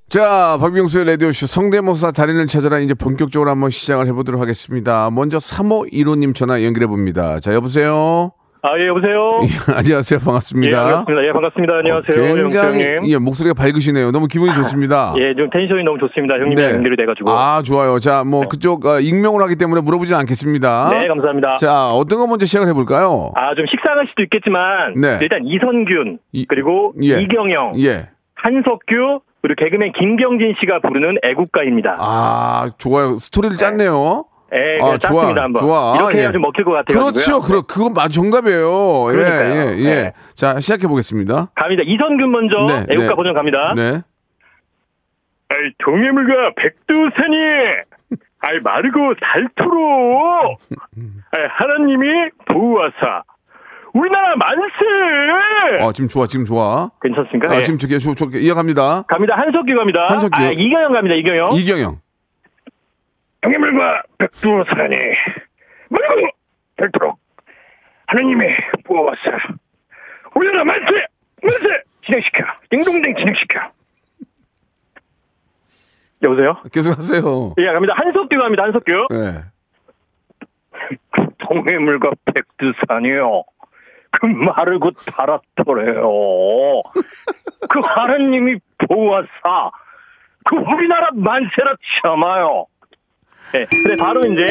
자, 0.10 0.58
박명수의 0.60 1.06
라디오쇼 1.06 1.45
성대모사 1.45 2.12
달인을 2.12 2.47
찾아라 2.47 2.80
이제 2.80 2.95
본격적으로 2.95 3.52
한번 3.52 3.69
시작을 3.69 4.08
해보도록 4.08 4.41
하겠습니다. 4.41 5.12
먼저 5.12 5.38
3호 5.38 5.93
1호님 5.93 6.34
전화 6.34 6.63
연결해 6.63 6.88
봅니다. 6.88 7.39
자, 7.39 7.54
여보세요? 7.54 8.32
아, 8.62 8.78
예, 8.78 8.88
여보세요? 8.88 9.39
안녕하세요. 9.74 10.19
반갑습니다. 10.19 10.78
예, 10.78 10.91
반갑습니다. 10.91 11.24
예, 11.26 11.32
반갑습니다. 11.32 11.74
안녕하세요. 11.78 12.22
굉장히 12.36 12.84
형님. 12.84 13.10
예, 13.10 13.17
목소리가 13.17 13.54
밝으시네요. 13.54 14.12
너무 14.12 14.28
기분이 14.28 14.54
좋습니다. 14.54 15.13
예, 15.17 15.34
좀 15.34 15.50
텐션이 15.50 15.84
너무 15.86 15.98
좋습니다. 16.00 16.36
형님이 16.36 16.56
네. 16.56 16.72
연결이 16.72 16.98
돼가지고. 16.98 17.30
아, 17.32 17.62
좋아요. 17.63 18.00
자, 18.00 18.26
뭐 18.26 18.41
그쪽 18.50 18.86
어, 18.86 19.00
익명으로 19.00 19.45
하기 19.45 19.56
때문에 19.56 19.80
물어보진 19.82 20.13
않겠습니다. 20.15 20.89
네, 20.91 21.08
감사합니다. 21.08 21.56
자, 21.56 21.89
어떤 21.91 22.19
거 22.19 22.28
먼저 22.28 22.45
시작을 22.45 22.67
해볼까요? 22.67 23.32
아, 23.36 23.56
좀 23.56 23.65
식상할 23.65 24.08
수도 24.10 24.24
있겠지만, 24.24 24.93
네. 24.95 25.19
일단 25.22 25.45
이선균, 25.45 26.19
이- 26.34 26.45
그리고 26.45 26.91
예. 27.02 27.22
이경영, 27.22 27.74
예. 27.80 28.10
한석규, 28.36 29.22
그리고 29.41 29.56
개그맨 29.58 29.93
김경진 29.93 30.56
씨가 30.60 30.80
부르는 30.82 31.15
애국가입니다. 31.24 31.95
아, 31.98 32.69
좋아요. 32.78 33.15
스토리를 33.15 33.56
짰네요. 33.56 34.26
예, 34.53 34.79
아, 34.81 34.93
아, 34.93 34.97
짰습니다, 34.97 35.43
한번. 35.43 35.62
좋아. 35.62 35.95
이렇게 35.95 36.17
예. 36.17 36.21
해야 36.23 36.31
좀 36.31 36.41
먹힐 36.41 36.65
것 36.65 36.71
같아요. 36.71 36.97
그렇죠. 36.99 37.41
그럼 37.41 37.63
그건 37.67 37.93
맞 37.93 38.09
정답이에요. 38.09 39.03
그러니까요. 39.03 39.53
예, 39.53 39.55
예, 39.55 39.77
예. 39.77 39.83
네. 39.83 40.13
자, 40.33 40.59
시작해 40.59 40.88
보겠습니다. 40.88 41.51
갑니다. 41.55 41.83
이선균 41.85 42.31
먼저 42.31 42.57
네, 42.67 42.85
애국가 42.89 43.09
네. 43.09 43.13
버전 43.15 43.33
갑니다. 43.33 43.73
네. 43.75 44.01
아이, 45.49 45.57
동해물과 45.83 46.53
백두산이, 46.57 47.38
아이, 48.39 48.59
마르고 48.63 49.15
닳도록, 49.19 50.59
아이, 51.31 51.41
하나님이 51.49 52.29
보호하사, 52.51 53.23
우리나라 53.93 54.35
만세! 54.35 55.83
어, 55.83 55.91
지금 55.91 56.07
좋아. 56.07 56.27
지금 56.27 56.45
좋아. 56.45 56.91
괜찮습니까? 57.01 57.51
아, 57.51 57.57
예. 57.57 57.63
지금 57.63 57.79
좋게 57.79 57.97
좋, 57.97 58.13
좋게 58.13 58.39
이어갑니다. 58.41 59.03
갑니다. 59.07 59.35
한석규 59.35 59.73
갑니다. 59.75 60.05
한석규. 60.09 60.41
아, 60.41 60.51
이경영 60.51 60.93
갑니다. 60.93 61.15
이경영. 61.15 61.49
이경영. 61.53 61.97
동해물과 63.41 64.04
백두산이, 64.17 64.95
마르고 65.89 66.28
닳도록, 66.78 67.19
하나님이 68.08 68.45
보호하사, 68.86 69.38
우리나라 70.36 70.63
만세! 70.63 71.06
만세! 71.41 71.84
진행시켜. 72.06 72.43
딩동댕 72.69 73.15
진행시켜. 73.15 73.60
여보세요? 76.23 76.58
계속 76.73 76.97
하세요. 76.97 77.54
예, 77.58 77.65
갑니다. 77.67 77.93
한석규 77.95 78.38
갑니다. 78.38 78.63
한석규. 78.63 79.08
예. 79.13 79.43
동해물과 81.38 82.12
백두산이요. 82.25 83.43
그 84.12 84.25
말을 84.25 84.80
곧 84.80 84.95
달았더래요. 85.06 86.02
그 87.69 87.80
하느님이 87.80 88.60
보아사. 88.88 89.71
그 90.45 90.56
우리나라 90.56 91.10
만세라 91.13 91.75
참아요. 92.02 92.65
네, 93.53 93.65
근데 93.69 93.95
바로 93.97 94.21
이제 94.21 94.45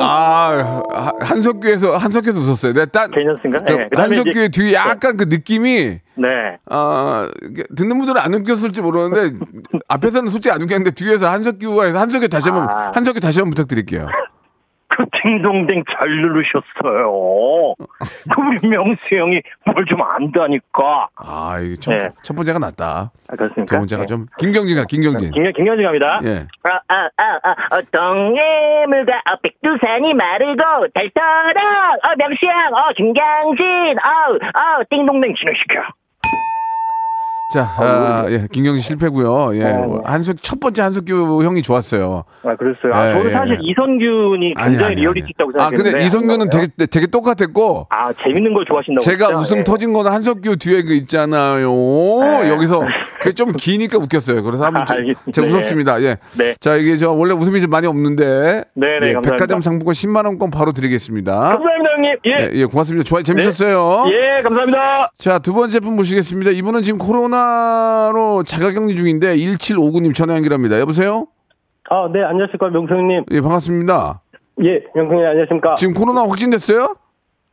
아, 0.00 0.82
하- 0.92 1.12
한석규에서, 1.20 1.96
한석규에서 1.96 2.40
웃었어요. 2.40 2.72
내가 2.72 2.86
딴, 2.86 3.10
괜찮습니까? 3.10 3.64
그 3.64 3.72
네, 3.72 3.88
한석규의 3.94 4.48
뒤에 4.50 4.74
약간 4.74 5.16
그 5.16 5.24
느낌이, 5.28 5.98
네. 6.16 6.28
아, 6.70 7.28
듣는 7.76 7.98
분들은 7.98 8.20
안 8.20 8.32
웃겼을지 8.34 8.80
모르는데, 8.80 9.36
앞에서는 9.88 10.30
솔직히 10.30 10.52
안 10.54 10.62
웃겼는데, 10.62 10.92
뒤에서 10.92 11.28
한석규가 11.28 11.84
해서 11.86 11.98
한석규 11.98 12.28
다시 12.28 12.50
한 12.50 12.58
번, 12.60 12.68
아. 12.70 12.92
한석규 12.94 13.20
다시 13.20 13.40
한번 13.40 13.50
부탁드릴게요. 13.50 14.06
그 14.96 15.04
딩동댕 15.22 15.82
잘 15.90 16.08
누르셨어요. 16.08 17.74
그 17.78 18.40
우리 18.40 18.68
명수 18.68 19.00
형이 19.10 19.40
뭘 19.64 19.84
좀 19.86 20.00
안다니까. 20.02 21.08
아, 21.16 21.58
이게 21.60 21.76
첫, 21.76 21.94
네. 21.96 22.08
첫 22.22 22.34
번째가 22.34 22.58
낫다. 22.58 23.10
아, 23.28 23.36
그렇습니까? 23.36 23.66
두 23.66 23.76
번째가 23.76 24.02
네. 24.02 24.06
좀, 24.06 24.26
김경진아, 24.38 24.84
김경진. 24.84 25.30
김, 25.32 25.52
김현진 25.52 25.84
갑니다. 25.84 26.20
예. 26.24 26.46
아, 26.62 26.80
아, 26.88 27.08
아, 27.16 27.38
아, 27.42 27.76
어, 27.76 27.82
동해물과 27.90 29.12
어, 29.16 29.36
백두산이 29.42 30.14
마르고 30.14 30.62
달떠락 30.94 31.56
어, 32.04 32.14
명수 32.16 32.46
형 32.46 32.72
어, 32.72 32.92
김강진 32.96 33.98
어, 33.98 34.34
어, 34.34 34.82
띵동댕 34.90 35.34
진행시켜. 35.34 35.80
자, 37.54 37.70
아, 37.78 38.26
예, 38.30 38.48
김경진 38.50 38.82
실패고요 38.82 39.56
예. 39.56 39.64
어. 39.70 40.00
한석, 40.04 40.42
첫 40.42 40.58
번째 40.58 40.82
한석규 40.82 41.44
형이 41.44 41.62
좋았어요. 41.62 42.24
아, 42.42 42.56
그랬어요. 42.56 42.92
아, 42.92 43.10
예, 43.10 43.12
저는 43.14 43.30
예, 43.30 43.32
사실 43.32 43.52
예. 43.54 43.58
이성균이 43.62 44.54
아니, 44.56 44.70
굉장히 44.72 44.84
아니, 44.92 45.00
리얼리티. 45.02 45.28
있다고 45.30 45.50
아, 45.50 45.68
생각했는데. 45.68 45.90
근데 45.92 46.06
이성균은 46.06 46.40
한 46.40 46.50
되게, 46.50 46.64
건가요? 46.66 46.86
되게 46.90 47.06
똑같았고, 47.06 47.86
아, 47.90 48.12
재밌는 48.24 48.54
걸 48.54 48.64
좋아하신다고. 48.64 49.00
제가 49.04 49.26
진짜? 49.28 49.38
웃음 49.40 49.58
예. 49.58 49.64
터진 49.64 49.92
거는 49.92 50.10
한석규 50.10 50.56
뒤에 50.56 50.82
그 50.82 50.94
있잖아요. 50.94 51.70
네. 51.70 52.50
여기서 52.50 52.82
그게 53.22 53.32
좀 53.34 53.52
기니까 53.52 53.98
웃겼어요. 53.98 54.42
그래서 54.42 54.64
한번 54.66 54.84
제- 54.86 54.94
알겠습니다. 54.94 55.32
제가 55.32 55.46
웃었습니다. 55.46 56.02
예. 56.02 56.16
네. 56.36 56.54
자, 56.60 56.74
이게 56.74 56.96
저 56.96 57.12
원래 57.12 57.32
웃음이 57.34 57.60
좀 57.60 57.70
많이 57.70 57.86
없는데 57.86 58.64
네, 58.74 58.86
네, 59.00 59.08
예. 59.10 59.14
백화점 59.22 59.62
상품권 59.62 59.94
10만 59.94 60.26
원권 60.26 60.50
바로 60.50 60.72
드리겠습니다. 60.72 61.32
감사합니다, 61.32 61.90
형님. 61.94 62.16
예. 62.26 62.30
예, 62.30 62.50
예, 62.52 62.64
고맙습니다. 62.64 63.04
좋아 63.04 63.22
재밌었어요. 63.22 64.04
예, 64.10 64.42
감사합니다. 64.42 65.10
자, 65.18 65.38
두 65.38 65.54
번째 65.54 65.80
분 65.80 65.94
모시겠습니다. 65.96 66.50
이분은 66.50 66.82
지금 66.82 66.98
코로나 66.98 67.43
로 68.12 68.42
자가격리 68.42 68.96
중인데 68.96 69.36
1759님 69.36 70.14
전화 70.14 70.34
연결합니다. 70.36 70.78
여보세요? 70.80 71.26
아, 71.90 72.08
네, 72.12 72.22
안녕하십니까, 72.22 72.68
명성님. 72.70 73.24
예, 73.30 73.40
반갑습니다. 73.40 74.20
예, 74.64 74.82
명성님, 74.94 75.26
안녕하십니까. 75.26 75.74
지금 75.76 75.94
코로나 75.94 76.22
확진됐어요? 76.22 76.94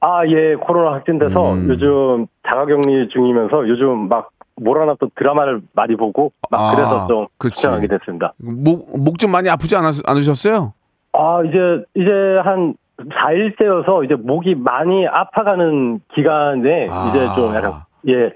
아, 0.01 0.25
예, 0.27 0.55
코로나 0.55 0.93
확진돼서 0.97 1.53
음. 1.53 1.67
요즘 1.69 2.27
자가격리 2.47 3.09
중이면서 3.09 3.67
요즘 3.67 4.07
막 4.07 4.29
몰아놨던 4.55 5.11
드라마를 5.15 5.61
많이 5.73 5.95
보고 5.95 6.31
막 6.49 6.61
아, 6.61 6.75
그래서 6.75 7.07
좀. 7.07 7.27
추천하게 7.39 7.87
됐습니다. 7.87 8.33
목, 8.37 8.97
목 8.99 9.17
좀 9.17 9.31
많이 9.31 9.49
아프지 9.49 9.75
않았, 9.75 10.01
않으셨어요? 10.05 10.73
아, 11.13 11.41
이제, 11.45 11.57
이제 11.95 12.09
한 12.43 12.73
4일째여서 12.99 14.05
이제 14.05 14.15
목이 14.15 14.55
많이 14.55 15.07
아파가는 15.07 16.01
기간에 16.13 16.87
아. 16.89 17.09
이제 17.09 17.27
좀 17.35 17.53
약간, 17.55 17.73
예, 18.07 18.31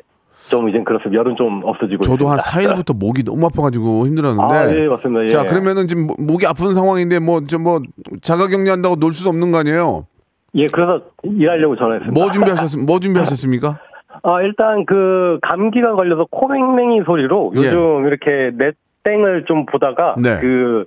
좀 0.50 0.70
이제 0.70 0.82
그렇습니다. 0.84 1.20
열은 1.20 1.36
좀 1.36 1.62
없어지고 1.64 2.04
저도 2.04 2.28
한 2.28 2.38
있습니다. 2.38 2.74
4일부터 2.74 2.98
목이 2.98 3.24
너무 3.24 3.46
아파가지고 3.48 4.06
힘들었는데. 4.08 4.54
아, 4.56 4.72
예, 4.76 4.88
맞습니다. 4.88 5.24
예. 5.24 5.28
자, 5.28 5.44
그러면은 5.46 5.88
지금 5.88 6.08
모- 6.08 6.16
목이 6.18 6.46
아픈 6.46 6.74
상황인데 6.74 7.20
뭐, 7.20 7.42
저 7.46 7.58
뭐, 7.58 7.82
자가 8.22 8.48
격리 8.48 8.70
한다고 8.70 8.96
놀 8.96 9.14
수도 9.14 9.30
없는 9.30 9.52
거 9.52 9.60
아니에요? 9.60 10.06
예, 10.56 10.68
그래서 10.72 11.02
일하려고 11.24 11.76
전화했습니다. 11.76 12.20
뭐 12.20 12.32
준비하셨, 12.32 12.80
뭐 12.80 13.00
준비하셨습니까? 13.00 13.80
아, 14.24 14.42
일단 14.42 14.86
그 14.86 15.38
감기가 15.42 15.94
걸려서 15.96 16.26
코맹맹이 16.32 17.02
소리로 17.06 17.52
예. 17.56 17.60
요즘 17.60 18.08
이렇게 18.08 18.52
넷땡을 18.58 19.46
좀 19.48 19.66
보다가 19.66 20.16
네. 20.18 20.38
그, 20.40 20.86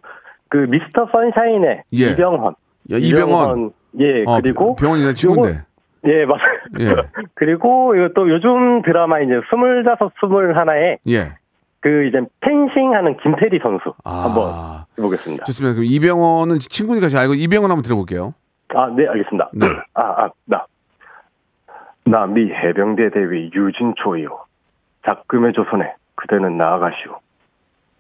그 0.49 0.67
미스터 0.71 1.09
선샤인의 1.13 1.83
예. 1.95 2.11
이병헌. 2.13 2.55
야, 2.93 2.97
이병헌. 2.97 3.71
예, 4.01 4.25
어, 4.27 4.41
그리고. 4.41 4.75
병원이나 4.77 5.13
친구인데. 5.13 5.61
예, 6.07 6.25
맞아요. 6.25 6.59
예. 6.81 6.95
그리고 7.35 7.95
이거 7.97 8.09
또 8.15 8.29
요즘 8.31 8.83
드라마 8.83 9.21
이제 9.21 9.33
스물다섯, 9.51 10.13
스물하나에 10.21 10.99
예. 11.09 11.35
그 11.81 12.07
이제 12.07 12.19
펜싱 12.41 12.95
하는 12.95 13.17
김태리 13.19 13.59
선수 13.63 13.95
아. 14.05 14.25
한번 14.25 14.85
해보겠습니다. 14.99 15.45
좋습니다. 15.45 15.75
그럼 15.75 15.85
이병헌은 15.91 16.59
친구니까 16.61 17.09
제가 17.09 17.23
알고 17.23 17.35
이병헌 17.35 17.71
한번 17.71 17.83
들어볼게요. 17.83 18.35
아, 18.75 18.89
네, 18.97 19.07
알겠습니다. 19.09 19.51
네. 19.55 19.67
아, 19.95 20.03
아, 20.03 20.31
나. 20.45 20.65
나 22.05 22.27
미 22.27 22.51
해병대 22.51 23.11
대위 23.11 23.51
유진초이요. 23.55 24.29
작금의 25.05 25.53
조선에 25.53 25.93
그대는 26.17 26.57
나아가시오. 26.57 27.19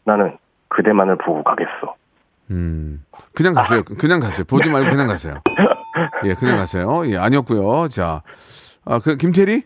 나는 0.04 0.36
그대만을 0.68 1.16
보고 1.18 1.42
가겠소. 1.44 1.94
음. 2.50 3.04
그냥 3.34 3.52
가세요. 3.52 3.82
그냥 3.84 4.20
가세요. 4.20 4.44
보지 4.48 4.70
말고 4.70 4.90
그냥 4.90 5.06
가세요. 5.06 5.34
예, 6.24 6.34
그냥 6.34 6.58
가세요. 6.58 7.02
예, 7.06 7.16
아니었고요. 7.16 7.88
자. 7.88 8.22
아, 8.84 8.98
그 9.00 9.16
김태리? 9.16 9.62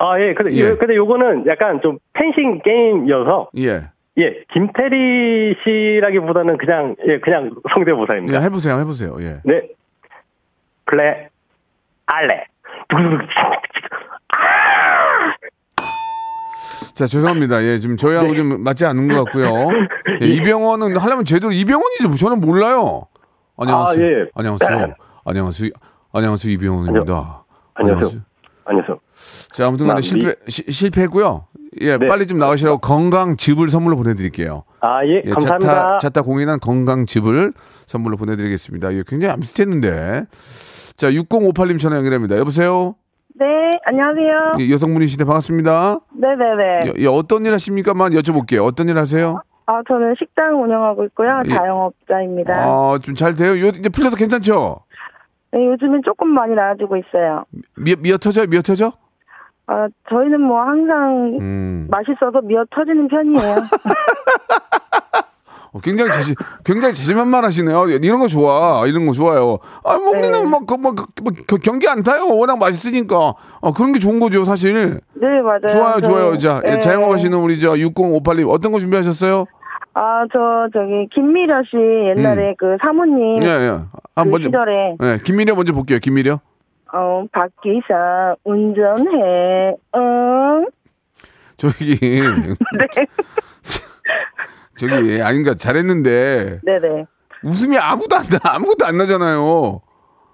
아, 0.00 0.18
예, 0.20 0.34
근데, 0.34 0.52
예. 0.56 0.70
요- 0.70 0.78
근데 0.78 0.96
요거는 0.96 1.46
약간 1.46 1.80
좀 1.82 1.98
펜싱 2.14 2.60
게임이어서, 2.64 3.50
예. 3.58 3.88
예, 4.18 4.44
김태리 4.52 5.54
씨라기보다는 5.64 6.56
그냥, 6.58 6.96
예, 7.06 7.18
그냥 7.20 7.46
예, 7.46 7.50
성대모사입니다. 7.74 8.40
해 8.40 8.48
보세요. 8.48 8.78
해 8.78 8.84
보세요. 8.84 9.16
예. 9.20 9.40
네. 9.44 9.68
플레, 10.86 11.28
알레. 12.06 12.44
자, 16.94 17.06
죄송합니다. 17.06 17.62
예, 17.64 17.78
지금 17.78 17.96
저희하고 17.96 18.28
네. 18.28 18.34
좀 18.36 18.62
맞지 18.62 18.84
않는 18.86 19.08
것 19.08 19.24
같고요. 19.24 19.48
예, 20.22 20.26
이병헌은 20.26 20.96
하려면 20.96 21.24
제대로 21.24 21.50
이병헌이죠. 21.52 22.08
뭐 22.08 22.16
저는 22.16 22.40
몰라요. 22.40 23.02
안녕하세요. 23.58 24.04
아, 24.04 24.08
예. 24.08 24.26
안녕하세요. 24.34 24.94
안녕하세요. 25.24 25.70
안녕하세요. 26.12 26.52
이병헌입니다. 26.54 27.44
안녕하세요. 27.74 28.20
안녕하세요. 28.66 28.98
자, 29.52 29.66
아무튼 29.66 29.86
간에 29.86 29.96
나 29.96 30.00
실패, 30.00 30.34
시- 30.48 30.70
실패했고요. 30.70 31.46
예, 31.80 31.96
네. 31.96 32.06
빨리 32.06 32.26
좀 32.26 32.38
나가시라고 32.38 32.78
건강즙을 32.78 33.68
선물로 33.68 33.96
보내드릴게요. 33.96 34.64
아, 34.80 35.04
예, 35.04 35.22
예, 35.24 35.30
감사합니다. 35.30 35.98
자타, 35.98 36.22
공인한 36.22 36.58
건강즙을 36.60 37.52
선물로 37.86 38.16
보내드리겠습니다. 38.16 38.92
예, 38.94 39.02
굉장히 39.06 39.32
암슷했는데. 39.34 40.26
자, 40.96 41.10
6058님 41.10 41.80
전화 41.80 41.96
연결합니다. 41.96 42.36
여보세요? 42.38 42.94
네, 43.34 43.46
안녕하세요. 43.86 44.52
예, 44.60 44.70
여성분이시대 44.72 45.24
반갑습니다. 45.24 45.98
네네네. 46.12 46.86
예, 46.86 46.92
예, 47.02 47.06
어떤 47.08 47.44
일 47.44 47.52
하십니까만 47.54 48.12
여쭤볼게요. 48.12 48.64
어떤 48.64 48.88
일 48.88 48.96
하세요? 48.98 49.40
아, 49.66 49.80
저는 49.88 50.14
식당 50.18 50.62
운영하고 50.62 51.04
있고요. 51.06 51.40
예. 51.46 51.54
자영업자입니다. 51.54 52.52
아, 52.54 52.98
좀 53.02 53.14
잘 53.16 53.34
돼요? 53.34 53.52
요, 53.60 53.68
이제 53.68 53.88
풀려서 53.88 54.14
괜찮죠? 54.16 54.80
네, 55.54 55.66
요즘엔 55.68 56.02
조금 56.04 56.28
많이 56.30 56.52
나아지고 56.54 56.96
있어요. 56.96 57.44
미, 57.76 57.94
미어 57.96 58.16
터져요? 58.16 58.46
미어 58.48 58.60
터져? 58.60 58.90
아, 59.68 59.86
저희는 60.10 60.40
뭐 60.40 60.60
항상 60.60 61.38
음. 61.40 61.86
맛있어서 61.90 62.40
미어 62.42 62.64
터지는 62.74 63.06
편이에요. 63.08 63.54
어, 65.72 65.78
굉장히 65.82 66.10
자신, 66.12 66.34
굉장히 66.64 66.94
자신만만하시네요. 66.94 67.86
이런 68.02 68.20
거 68.20 68.26
좋아. 68.28 68.84
이런 68.86 69.06
거 69.06 69.12
좋아요. 69.12 69.58
아, 69.84 69.96
뭐, 69.96 70.10
우리는 70.10 70.30
네. 70.30 70.44
막, 70.44 70.66
그, 70.66 70.74
뭐, 70.74 70.92
그, 70.92 71.06
뭐, 71.22 71.32
겨- 71.48 71.56
경기 71.56 71.88
안 71.88 72.02
타요. 72.02 72.26
워낙 72.30 72.58
맛있으니까. 72.58 73.16
어, 73.60 73.72
그런 73.72 73.92
게 73.92 73.98
좋은 73.98 74.20
거죠, 74.20 74.44
사실. 74.44 75.00
네, 75.14 75.26
맞아요. 75.42 75.66
좋아요, 75.68 76.00
저- 76.00 76.08
좋아요. 76.08 76.38
자, 76.38 76.60
예, 76.66 76.72
네. 76.72 76.78
자영업 76.78 77.10
하시는 77.12 77.36
우리 77.38 77.58
저 77.58 77.72
6058님 77.74 78.48
어떤 78.50 78.70
거 78.72 78.78
준비하셨어요? 78.78 79.46
아, 79.94 80.26
저 80.32 80.68
저기 80.72 81.08
김미려 81.12 81.62
씨 81.70 81.76
옛날에 81.76 82.54
그 82.58 82.76
사모님 82.80 83.36
음. 83.38 83.42
예, 83.42 83.48
예. 83.48 83.68
아, 84.16 84.24
그 84.24 84.28
먼저. 84.28 84.48
시절에 84.48 84.96
예, 85.02 85.18
김미려 85.24 85.54
먼저 85.54 85.72
볼게요, 85.72 85.98
김미려. 86.00 86.40
어, 86.92 87.24
박기사 87.32 88.36
운전해. 88.44 89.76
응. 89.96 90.66
저기, 91.56 91.96
네. 92.00 93.06
저기, 94.76 95.22
아닌가, 95.22 95.54
잘했는데. 95.54 96.60
네네. 96.62 97.06
웃음이 97.44 97.76
아무도 97.78 98.16
안 98.16 98.24
나, 98.26 98.38
아무것도 98.54 98.86
안 98.86 98.96
나잖아요. 98.96 99.80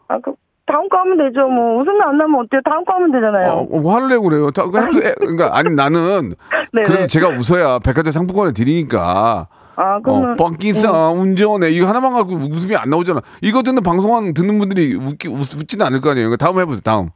아, 0.09 0.19
그 0.21 0.33
다음 0.71 0.89
거 0.89 0.99
하면 0.99 1.17
되죠. 1.19 1.49
뭐 1.49 1.81
웃음이 1.81 1.99
안 2.03 2.17
나면 2.17 2.41
어때요? 2.41 2.61
다음 2.65 2.85
거 2.85 2.95
하면 2.95 3.11
되잖아요. 3.13 3.51
어, 3.51 3.69
어, 3.71 3.91
화를 3.91 4.09
내고 4.09 4.23
그래요. 4.25 4.51
다, 4.51 4.63
해보세요. 4.63 5.15
그러니까, 5.19 5.51
아니, 5.57 5.75
나는. 5.75 6.35
네네. 6.73 6.87
그래도 6.87 7.07
제가 7.07 7.29
웃어야 7.29 7.81
백화점 7.81 8.13
상품권을 8.13 8.55
드리니까. 8.55 9.49
아, 9.77 9.97
어, 9.97 10.01
그러면 10.03 10.35
뻥기사, 10.35 11.11
운전해. 11.11 11.71
이거 11.71 11.87
하나만 11.87 12.13
갖고 12.13 12.35
웃음이 12.35 12.77
안 12.77 12.91
나오잖아. 12.91 13.21
이거 13.43 13.63
듣는 13.63 13.83
방송한 13.83 14.35
듣는 14.35 14.59
분들이 14.59 14.95
웃기, 14.95 15.29
웃, 15.29 15.55
웃지는 15.55 15.85
않을 15.87 16.01
거 16.01 16.11
아니에요. 16.11 16.29
그러니까 16.29 16.45
다음 16.45 16.61
해보세요, 16.61 16.83
다음. 16.85 17.09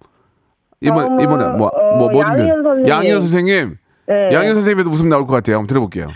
이번, 0.80 1.20
이번에, 1.20 1.46
뭐, 1.56 1.68
어, 1.68 1.96
뭐, 1.96 2.10
뭐 2.10 2.24
준비해? 2.24 2.50
양희은 2.88 3.20
선생님. 3.20 3.76
네. 4.06 4.28
양희은 4.32 4.54
선생님에도 4.54 4.90
웃음 4.90 5.08
나올 5.08 5.26
것 5.26 5.32
같아요. 5.34 5.56
한번 5.56 5.66
들어볼게요. 5.68 6.08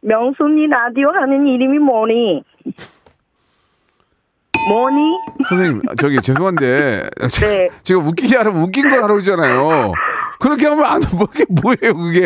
명순이 0.00 0.66
라디오 0.68 1.10
하는 1.10 1.46
이름이 1.46 1.78
뭐니? 1.78 2.44
뭐니? 4.68 5.18
선생님, 5.48 5.82
저기 5.98 6.20
죄송한데 6.20 7.02
네. 7.40 7.68
제가 7.82 8.00
웃기게 8.00 8.36
하라면 8.38 8.62
웃긴 8.62 8.84
걸 8.88 8.92
하라고 9.02 9.14
그러잖아요. 9.14 9.92
그렇게 10.40 10.66
하면 10.66 10.84
안 10.84 11.00
뭐게 11.16 11.44
뭐예요 11.62 11.94
그게? 11.96 12.20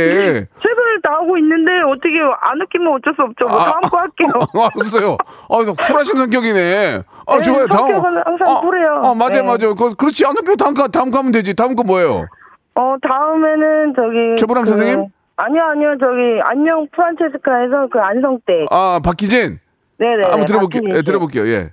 최선을 0.63 1.03
다하고 1.03 1.37
있는데 1.39 1.71
어떻게 1.87 2.19
안 2.41 2.61
웃기면 2.63 2.95
어쩔 2.95 3.15
수 3.15 3.23
없죠. 3.23 3.47
뭐 3.47 3.59
다음 3.59 3.81
거 3.83 3.99
할게요. 3.99 4.31
아, 4.55 4.69
알았어요. 4.75 5.17
아, 5.49 5.57
그래서 5.57 5.75
쿨하신 5.75 6.17
성격이네. 6.17 7.03
아, 7.27 7.37
네, 7.37 7.43
좋아요. 7.43 7.67
다음. 7.69 7.91
항상 7.93 8.23
아, 8.49 8.61
쿨해요. 8.61 9.03
아, 9.05 9.15
맞아요, 9.15 9.43
네. 9.43 9.43
맞아요. 9.43 9.75
그, 9.75 9.95
그렇지. 9.95 10.25
안 10.27 10.33
웃기면 10.33 10.57
다음 10.57 10.75
거, 10.75 10.89
다음 10.89 11.11
거 11.11 11.19
하면 11.19 11.33
되지. 11.33 11.55
다음 11.55 11.75
거 11.77 11.83
뭐예요? 11.85 12.27
어 12.75 12.95
다음에는 13.03 13.93
저기 13.97 14.37
최보람 14.39 14.65
그- 14.65 14.71
선생님? 14.71 15.07
아니요 15.37 15.63
아니요 15.73 15.89
저기 16.01 16.41
안녕 16.45 16.87
프란체스카에서 16.95 17.89
그 17.93 17.99
안성댁. 18.01 18.67
아, 18.71 19.01
박희진. 19.05 19.59
네네. 19.99 20.23
한번 20.31 20.45
들어볼게요. 20.47 20.83
예, 20.91 20.97
씨. 20.99 21.03
들어볼게요. 21.05 21.47
예. 21.49 21.71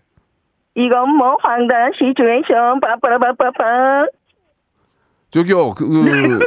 이건 0.76 1.16
뭐 1.16 1.38
황당 1.42 1.92
시츄에이션 1.98 2.80
빠빠라빠빠빠. 2.82 4.08
저기요, 5.32 5.72
그, 5.74 5.88
그 5.88 6.40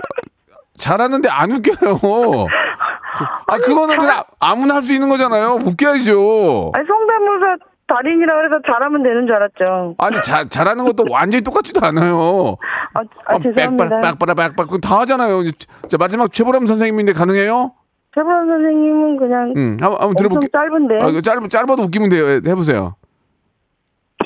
잘하는데 0.79 1.29
안 1.29 1.51
웃겨요. 1.51 1.99
그, 1.99 3.25
아, 3.49 3.57
그거는 3.59 3.99
그냥 3.99 4.23
아무나 4.39 4.77
할 4.77 4.83
수 4.83 4.93
있는 4.95 5.09
거잖아요. 5.09 5.55
웃겨야죠. 5.65 6.73
아니 6.75 6.87
성대모사 6.87 7.57
달인이라 7.89 8.35
그래서 8.37 8.63
잘하면 8.67 9.03
되는 9.03 9.27
줄 9.27 9.35
알았죠. 9.35 9.95
아니, 9.99 10.21
자, 10.23 10.45
잘하는 10.45 10.85
것도 10.85 11.05
완전히 11.11 11.43
똑같지도 11.43 11.85
않아요. 11.87 12.57
아, 12.93 13.01
아 13.25 13.39
죄송합니다. 13.39 14.01
빽빠라, 14.03 14.35
빽빠라, 14.35 14.69
다 14.83 15.01
하잖아요. 15.01 15.43
자, 15.89 15.97
마지막 15.99 16.31
최보람 16.31 16.67
선생님인데 16.67 17.15
가능해요? 17.15 17.73
최보람 18.15 18.47
선생님은 18.47 19.17
그냥 19.17 19.55
응, 19.57 19.77
한번, 19.81 20.01
한번 20.01 20.15
들어볼게요. 20.17 20.49
짧은데. 20.53 20.99
아, 21.03 21.21
짧, 21.23 21.49
짧아도 21.49 21.83
웃기면 21.85 22.11
돼요. 22.11 22.29
예, 22.29 22.41
해보세요. 22.47 22.95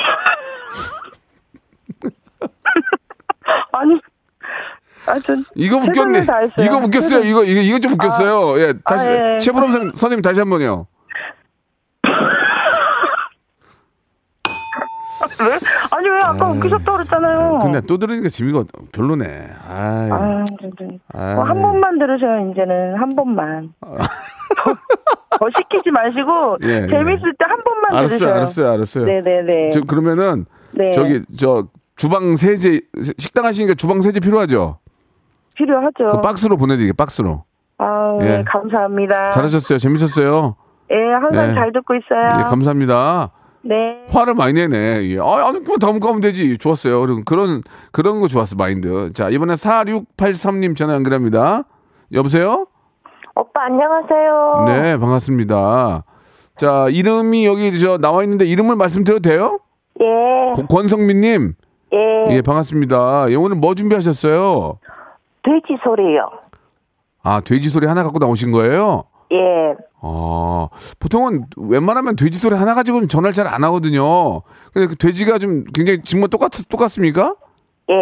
아니, 3.72 4.00
아, 5.06 5.18
저 5.20 5.34
이거 5.54 5.76
웃겼네. 5.78 6.22
이거 6.58 6.76
웃겼어요. 6.78 7.20
최선- 7.20 7.24
이거, 7.24 7.44
이거, 7.44 7.60
이거 7.60 7.78
좀 7.78 7.92
웃겼어요. 7.92 8.58
예, 8.60 8.74
다시. 8.84 9.08
아, 9.08 9.34
예. 9.34 9.38
최보람 9.38 9.70
선- 9.72 9.90
선생님 9.90 10.22
다시 10.22 10.40
한 10.40 10.50
번요. 10.50 10.86
왜? 15.92 15.96
아니 15.96 16.08
왜 16.08 16.18
아까 16.24 16.48
웃기셨다고 16.50 16.92
그랬잖아요. 16.98 17.58
근데 17.62 17.80
또 17.82 17.98
들으니까 17.98 18.28
재미가 18.28 18.64
별로네. 18.92 19.24
아이. 19.68 20.10
아, 20.10 20.44
진짜. 20.60 20.84
아이. 21.14 21.34
어, 21.36 21.42
한 21.42 21.60
번만 21.62 21.98
들으세요, 21.98 22.50
이제는. 22.50 22.96
한 22.96 23.08
번만. 23.14 23.72
더, 23.80 23.88
더 25.38 25.46
시키지 25.56 25.90
마시고, 25.90 26.58
예, 26.64 26.82
예. 26.82 26.86
재밌을 26.88 27.34
때 27.38 27.44
한 27.44 27.62
번만 27.64 27.90
알았어요, 27.96 28.18
들으세요. 28.18 28.34
알았어요, 28.34 28.70
알았어요. 28.72 29.04
네네네. 29.06 29.70
저, 29.70 29.80
그러면은, 29.82 30.46
네. 30.72 30.92
저기, 30.92 31.22
저, 31.36 31.66
주방 31.96 32.36
세제, 32.36 32.80
식당 33.18 33.44
하시니까 33.44 33.74
주방 33.74 34.00
세제 34.00 34.20
필요하죠? 34.20 34.78
필요하죠. 35.54 36.08
그 36.12 36.20
박스로 36.22 36.56
보내드릴게요, 36.56 36.94
박스로. 36.94 37.44
아, 37.78 38.18
예. 38.22 38.24
네, 38.24 38.44
감사합니다. 38.46 39.30
잘하셨어요. 39.30 39.78
재밌었어요. 39.78 40.56
예, 40.90 40.96
항상 41.20 41.50
예. 41.50 41.54
잘 41.54 41.72
듣고 41.72 41.94
있어요. 41.94 42.40
예, 42.40 42.42
감사합니다. 42.44 43.30
네. 43.64 44.04
화를 44.08 44.34
많이 44.34 44.52
내네. 44.54 45.08
예. 45.10 45.18
아, 45.20 45.46
안 45.48 45.54
웃기면 45.56 45.78
다음 45.78 46.00
거 46.00 46.08
하면 46.08 46.20
되지. 46.20 46.58
좋았어요. 46.58 47.00
그런, 47.00 47.24
그런, 47.24 47.62
그런 47.92 48.20
거 48.20 48.26
좋았어, 48.28 48.56
마인드. 48.56 49.12
자, 49.12 49.28
이번에 49.28 49.54
4683님 49.54 50.76
전화 50.76 50.94
연결합니다. 50.94 51.62
여보세요? 52.12 52.66
오빠 53.34 53.64
안녕하세요. 53.64 54.64
네, 54.66 54.96
반갑습니다. 54.98 56.04
자, 56.56 56.86
이름이 56.90 57.46
여기 57.46 57.78
저 57.78 57.96
나와 57.98 58.22
있는데 58.24 58.44
이름을 58.44 58.76
말씀드려도 58.76 59.20
돼요? 59.22 59.58
예. 60.00 60.04
고- 60.54 60.66
권성민님. 60.66 61.54
예. 61.94 62.34
예, 62.36 62.42
반갑습니다. 62.42 63.26
예, 63.30 63.34
오늘 63.36 63.56
뭐 63.56 63.74
준비하셨어요? 63.74 64.78
돼지 65.44 65.78
소리요. 65.84 66.28
아, 67.22 67.40
돼지 67.40 67.68
소리 67.68 67.86
하나 67.86 68.02
갖고 68.02 68.18
나오신 68.18 68.50
거예요? 68.52 69.04
예. 69.32 69.36
아, 70.04 70.68
보통은 70.98 71.46
웬만하면 71.56 72.16
돼지 72.16 72.38
소리 72.38 72.56
하나 72.56 72.74
가지고는 72.74 73.08
전화를 73.08 73.32
잘 73.32 73.46
안 73.46 73.62
하거든요. 73.64 74.42
근데 74.72 74.88
그 74.88 74.96
돼지가 74.96 75.38
좀 75.38 75.64
굉장히 75.74 76.02
정말 76.04 76.28
똑같, 76.30 76.50
똑같습니까? 76.68 77.34
예. 77.90 77.94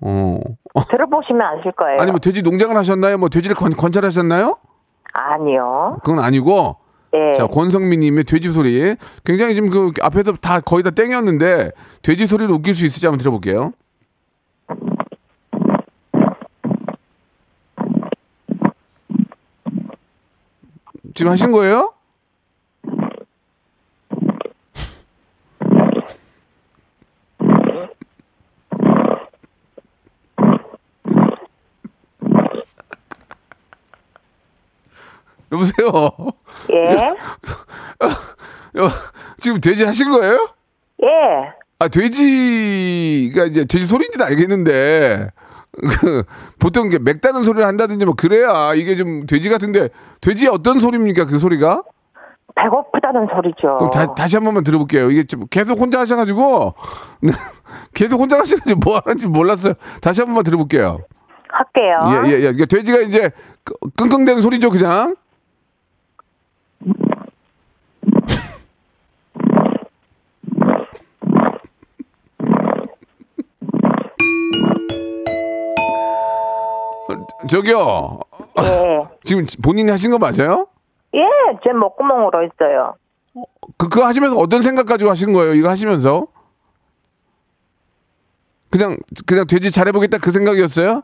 어. 0.00 0.38
들어보시면 0.90 1.42
아실 1.42 1.72
거예요. 1.72 2.00
아니, 2.00 2.10
뭐 2.10 2.18
돼지 2.20 2.42
농장을 2.42 2.76
하셨나요? 2.76 3.18
뭐 3.18 3.28
돼지를 3.28 3.54
관, 3.56 3.72
관찰하셨나요? 3.72 4.56
아니요. 5.12 5.98
그건 6.04 6.22
아니고. 6.22 6.76
예. 7.14 7.32
자, 7.34 7.46
권성민 7.46 8.00
님의 8.00 8.24
돼지 8.24 8.50
소리. 8.52 8.94
굉장히 9.24 9.54
지금 9.54 9.70
그 9.70 9.92
앞에서 10.02 10.32
다 10.34 10.60
거의 10.60 10.82
다 10.82 10.90
땡겼는데 10.90 11.70
돼지 12.02 12.26
소리를 12.26 12.52
웃길 12.54 12.74
수 12.74 12.84
있을지 12.84 13.06
한번 13.06 13.18
들어볼게요. 13.18 13.72
지금 21.18 21.32
하신 21.32 21.50
거예요? 21.50 21.94
여보세요. 35.50 35.88
예. 36.70 36.94
여, 38.76 38.88
지금 39.40 39.60
돼지 39.60 39.84
하신 39.84 40.10
거예요? 40.10 40.48
예. 41.02 41.08
아 41.80 41.88
돼지가 41.88 43.46
이제 43.46 43.64
돼지 43.64 43.86
소리인지는 43.86 44.24
알겠는데 44.24 45.30
그 46.00 46.24
보통 46.58 46.86
이게 46.86 46.98
맥다는 46.98 47.44
소리를 47.44 47.66
한다든지 47.66 48.04
뭐 48.04 48.14
그래야 48.16 48.74
이게 48.74 48.96
좀 48.96 49.26
돼지 49.26 49.48
같은데 49.48 49.88
돼지 50.20 50.48
어떤 50.48 50.78
소리입니까 50.78 51.26
그 51.26 51.38
소리가? 51.38 51.82
배고프다는 52.56 53.28
소리죠. 53.34 53.76
그럼 53.78 53.90
다, 53.90 54.14
다시 54.14 54.36
한 54.36 54.44
번만 54.44 54.64
들어볼게요. 54.64 55.10
이게 55.12 55.24
좀 55.24 55.46
계속 55.48 55.78
혼자 55.78 56.00
하셔가지고 56.00 56.74
계속 57.94 58.18
혼자 58.18 58.38
하셔가지고 58.38 58.80
뭐 58.84 59.00
하는지 59.04 59.28
몰랐어요. 59.28 59.74
다시 60.02 60.22
한 60.22 60.26
번만 60.28 60.42
들어볼게요. 60.44 60.98
할게요. 61.50 62.24
예, 62.26 62.30
예, 62.30 62.34
예. 62.34 62.40
그러니까 62.52 62.66
돼지가 62.66 62.98
이제 63.00 63.30
끄- 63.64 63.74
끙끙대는 63.96 64.42
소리죠, 64.42 64.70
그냥. 64.70 65.14
저기요. 77.48 78.20
예. 78.62 79.04
지금 79.24 79.44
본인이 79.62 79.90
하신 79.90 80.10
거 80.10 80.18
맞아요? 80.18 80.66
예, 81.14 81.20
제 81.64 81.72
목구멍으로 81.72 82.42
했어요. 82.44 82.94
그, 83.76 83.88
그거 83.88 84.06
하시면서 84.06 84.36
어떤 84.36 84.62
생각 84.62 84.86
가지고 84.86 85.10
하신 85.10 85.32
거예요? 85.32 85.54
이거 85.54 85.68
하시면서? 85.68 86.26
그냥, 88.70 88.96
그냥 89.26 89.46
돼지 89.46 89.70
잘해보겠다 89.70 90.18
그 90.18 90.30
생각이었어요? 90.30 91.02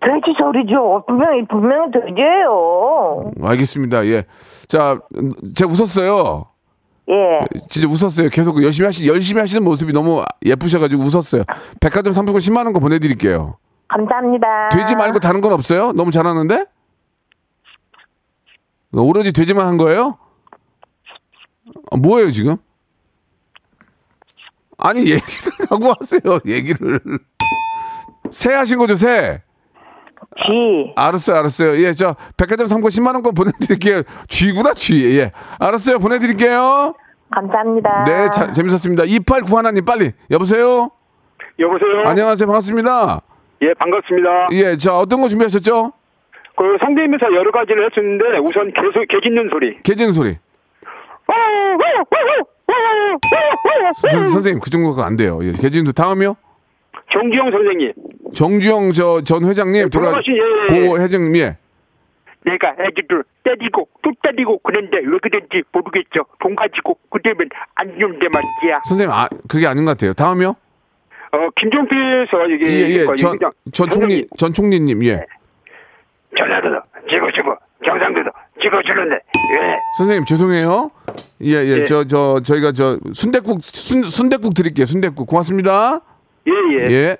돼지 0.00 0.36
소리죠. 0.38 1.04
분명히, 1.06 1.46
분명히 1.48 1.90
돼지예요. 1.90 3.32
알겠습니다. 3.42 4.06
예. 4.06 4.24
자, 4.68 5.00
음, 5.16 5.32
제가 5.54 5.70
웃었어요. 5.70 6.46
예. 7.10 7.40
진짜 7.70 7.88
웃었어요. 7.88 8.28
계속 8.28 8.62
열심히 8.62 8.86
하시, 8.86 9.08
열심히 9.08 9.40
하시는 9.40 9.64
모습이 9.64 9.92
너무 9.92 10.22
예쁘셔가지고 10.44 11.02
웃었어요. 11.02 11.44
백화점 11.80 12.12
상품권 12.12 12.40
10만원 12.40 12.74
거 12.74 12.80
보내드릴게요. 12.80 13.56
감사합니다. 13.88 14.68
돼지 14.70 14.94
말고 14.94 15.18
다른 15.18 15.40
건 15.40 15.52
없어요? 15.52 15.92
너무 15.92 16.10
잘하는데? 16.10 16.66
오로지 18.92 19.32
돼지만 19.32 19.66
한 19.66 19.76
거예요? 19.76 20.18
아, 21.90 21.96
뭐예요, 21.96 22.30
지금? 22.30 22.56
아니, 24.78 25.00
얘기를 25.00 25.20
하고 25.70 25.92
하세요, 25.98 26.20
얘기를. 26.46 27.00
새 28.30 28.54
하신 28.54 28.78
거죠, 28.78 28.94
새? 28.96 29.42
쥐. 30.46 30.92
알았어요, 30.96 31.36
알았어요. 31.38 31.82
예, 31.82 31.92
저, 31.92 32.14
백화점 32.36 32.68
상품 32.68 32.88
10만 32.88 33.14
원권 33.14 33.34
보내드릴게요. 33.34 34.02
쥐구나, 34.28 34.74
쥐. 34.74 35.18
예. 35.18 35.32
알았어요, 35.58 35.98
보내드릴게요. 35.98 36.94
감사합니다. 37.30 38.04
네, 38.04 38.30
자, 38.30 38.50
재밌었습니다. 38.52 39.04
2891님, 39.04 39.84
빨리. 39.84 40.12
여보세요? 40.30 40.90
여보세요? 41.58 42.06
안녕하세요, 42.06 42.46
반갑습니다. 42.46 43.20
예, 43.62 43.74
반갑습니다. 43.74 44.48
예, 44.52 44.76
자, 44.76 44.96
어떤 44.96 45.20
거 45.20 45.28
준비하셨죠? 45.28 45.92
그 46.56 46.76
성대모사 46.80 47.26
여러 47.34 47.50
가지를 47.50 47.86
했었는데 47.90 48.38
우선 48.38 48.72
개소, 48.72 49.04
개 49.08 49.20
짖는 49.22 49.48
소리. 49.50 49.78
개진 49.82 50.12
소리. 50.12 50.36
선, 54.10 54.26
선생님, 54.28 54.60
그 54.60 54.70
정도가 54.70 55.04
안 55.06 55.16
돼요. 55.16 55.38
예, 55.42 55.52
개진도 55.52 55.92
다음이요? 55.92 56.34
정기영 57.10 57.50
선생님. 57.50 57.92
정주영 58.34 58.92
저 58.92 59.22
전 59.22 59.44
회장님 59.44 59.88
돌아 59.90 60.06
돌아가신, 60.10 60.34
예, 60.36 60.40
예, 60.76 60.82
예. 60.82 60.86
고 60.88 60.98
회장님 61.00 61.36
예. 61.36 61.56
내가 62.44 62.74
애기들 62.78 63.24
때리고 63.44 63.88
또 64.02 64.10
때리고 64.22 64.58
그런데 64.62 64.98
왜 64.98 65.18
그런지 65.22 65.62
모르겠죠. 65.72 66.24
돈 66.38 66.54
가지고 66.54 66.98
그러면 67.10 67.48
안 67.74 67.88
좋은데 67.98 68.26
말이야. 68.32 68.80
선생님, 68.84 69.10
아, 69.12 69.26
그게 69.48 69.66
아닌 69.66 69.84
것 69.84 69.92
같아요. 69.92 70.12
다음이요? 70.12 70.54
어, 71.32 71.48
김종필에서 71.56 72.46
이게 72.46 72.66
예, 72.66 72.98
예. 72.98 73.02
이거 73.02 73.14
전, 73.16 73.38
전 73.72 73.90
총리, 73.90 74.26
전 74.36 74.52
총리님, 74.52 75.04
예. 75.04 75.24
전라도도 76.36 76.76
찍어주고 77.10 77.54
경상도도 77.84 78.30
찍어주는데 78.62 79.14
왜? 79.14 79.78
선생님, 79.98 80.24
죄송해요. 80.24 80.90
예, 81.44 81.52
예. 81.52 81.78
예. 81.80 81.84
저, 81.84 82.04
저, 82.04 82.40
저희가 82.42 82.72
저, 82.72 82.98
순대국, 83.12 83.58
순, 83.62 84.02
순대국 84.02 84.54
드릴게요. 84.54 84.86
순대국. 84.86 85.26
고맙습니다. 85.26 86.00
예, 86.46 86.52
예. 86.52 86.90
예. 86.90 87.16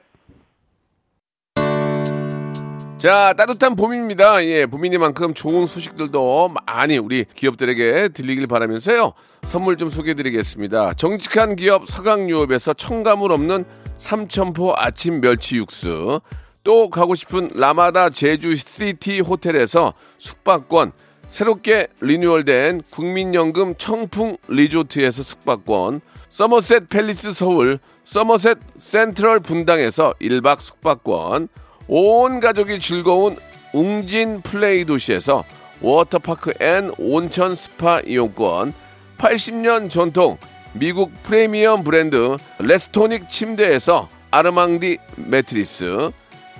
자, 2.98 3.32
따뜻한 3.34 3.76
봄입니다. 3.76 4.44
예, 4.44 4.66
봄이니만큼 4.66 5.32
좋은 5.32 5.66
소식들도 5.66 6.48
많이 6.66 6.98
우리 6.98 7.24
기업들에게 7.32 8.08
들리길 8.08 8.48
바라면서요. 8.48 9.12
선물 9.44 9.76
좀 9.76 9.88
소개해 9.88 10.14
드리겠습니다. 10.14 10.94
정직한 10.94 11.54
기업 11.54 11.86
서강유업에서 11.86 12.72
첨가물 12.74 13.30
없는 13.30 13.64
삼천포 13.98 14.74
아침 14.76 15.20
멸치 15.20 15.56
육수. 15.56 16.20
또 16.64 16.88
가고 16.88 17.14
싶은 17.14 17.50
라마다 17.54 18.10
제주 18.10 18.56
시티 18.56 19.20
호텔에서 19.20 19.94
숙박권. 20.18 20.92
새롭게 21.26 21.88
리뉴얼된 22.00 22.82
국민연금 22.90 23.74
청풍 23.76 24.38
리조트에서 24.48 25.22
숙박권. 25.22 26.00
서머셋 26.30 26.88
팰리스 26.88 27.32
서울, 27.32 27.78
서머셋 28.04 28.58
센트럴 28.78 29.40
분당에서 29.40 30.14
1박 30.20 30.60
숙박권. 30.60 31.48
온 31.88 32.40
가족이 32.40 32.80
즐거운 32.80 33.36
웅진 33.72 34.42
플레이 34.42 34.84
도시에서 34.84 35.44
워터파크 35.80 36.54
and 36.60 36.90
온천 36.98 37.54
스파 37.54 38.00
이용권, 38.00 38.74
80년 39.18 39.90
전통 39.90 40.38
미국 40.78 41.12
프리미엄 41.24 41.82
브랜드 41.82 42.36
레스토닉 42.60 43.28
침대에서 43.28 44.08
아르망디 44.30 44.98
매트리스, 45.16 46.12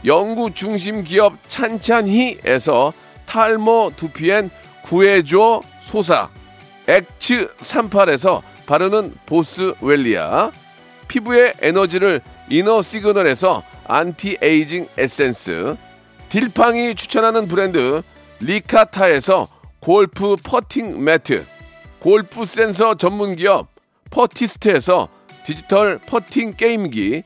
연구 0.05 0.53
중심 0.53 1.05
기업 1.05 1.35
찬찬히에서 1.47 2.93
탈모 3.27 3.93
두피엔 3.95 4.51
구해줘 4.83 5.63
소사, 5.79 6.31
엑츠 6.89 7.55
38에서 7.59 8.43
바르는 8.67 9.15
보스 9.25 9.73
웰리아, 9.81 10.51
피부의 11.07 11.55
에너지를 11.61 12.21
이너 12.51 12.83
시그널에서 12.83 13.63
안티에이징 13.87 14.89
에센스, 14.99 15.77
딜팡이 16.29 16.97
추천하는 16.97 17.47
브랜드 17.47 18.03
리카타에서 18.41 19.47
골프 19.79 20.35
퍼팅 20.43 21.05
매트, 21.05 21.47
골프 22.01 22.47
센서 22.47 22.97
전문 22.97 23.37
기업 23.37 23.78
퍼티스트에서 24.11 25.09
디지털 25.45 25.99
퍼팅 25.99 26.55
게임기, 26.57 27.23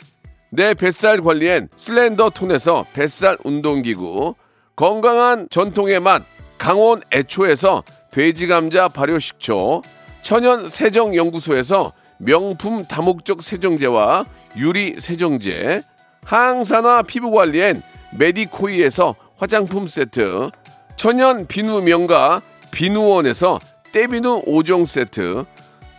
내 0.51 0.75
뱃살 0.75 1.23
관리엔 1.23 1.69
슬렌더 1.77 2.31
톤에서 2.31 2.87
뱃살 2.93 3.39
운동기구, 3.45 4.35
건강한 4.77 5.49
전통의 5.51 6.01
맛 6.01 6.23
강원 6.59 7.03
애초에서 7.13 7.83
돼지 8.11 8.47
감자 8.47 8.89
발효식초, 8.89 9.83
천연 10.23 10.69
세정 10.69 11.17
연구소에서 11.17 11.93
명품 12.19 12.85
다목적 12.85 13.43
세정제와 13.43 14.27
유리 14.57 14.97
세정제, 15.01 15.83
항산화 16.25 17.03
피부 17.03 17.31
관리엔 17.33 17.83
메디코이에서 18.17 19.17
화장품 19.37 19.87
세트, 19.87 20.51
천연 20.97 21.47
비누 21.47 21.81
명가 21.81 22.43
비누원에서 22.71 23.59
때비누 23.93 24.45
5종 24.45 24.87
세트, 24.87 25.45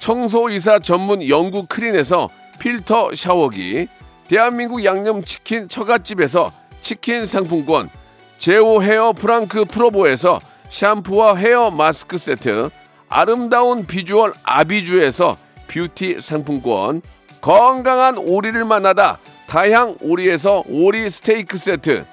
청소이사 0.03 0.79
전문 0.79 1.25
영구 1.29 1.67
크린에서 1.69 2.27
필터 2.59 3.15
샤워기, 3.15 3.87
대한민국 4.27 4.83
양념치킨 4.83 5.69
처갓집에서 5.69 6.51
치킨 6.81 7.25
상품권, 7.25 7.89
제오 8.37 8.83
헤어 8.83 9.13
프랑크 9.13 9.63
프로보에서 9.63 10.41
샴푸와 10.67 11.35
헤어 11.35 11.71
마스크 11.71 12.17
세트, 12.17 12.69
아름다운 13.07 13.85
비주얼 13.85 14.33
아비주에서 14.43 15.37
뷰티 15.69 16.17
상품권, 16.19 17.01
건강한 17.39 18.17
오리를 18.17 18.61
만나다 18.65 19.19
다향 19.47 19.95
오리에서 20.01 20.65
오리 20.67 21.09
스테이크 21.09 21.57
세트, 21.57 22.03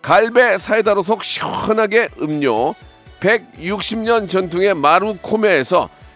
갈배 0.00 0.56
사이다로 0.56 1.02
속 1.02 1.22
시원하게 1.22 2.08
음료, 2.22 2.74
160년 3.20 4.26
전통의 4.26 4.72
마루코메에서 4.72 5.90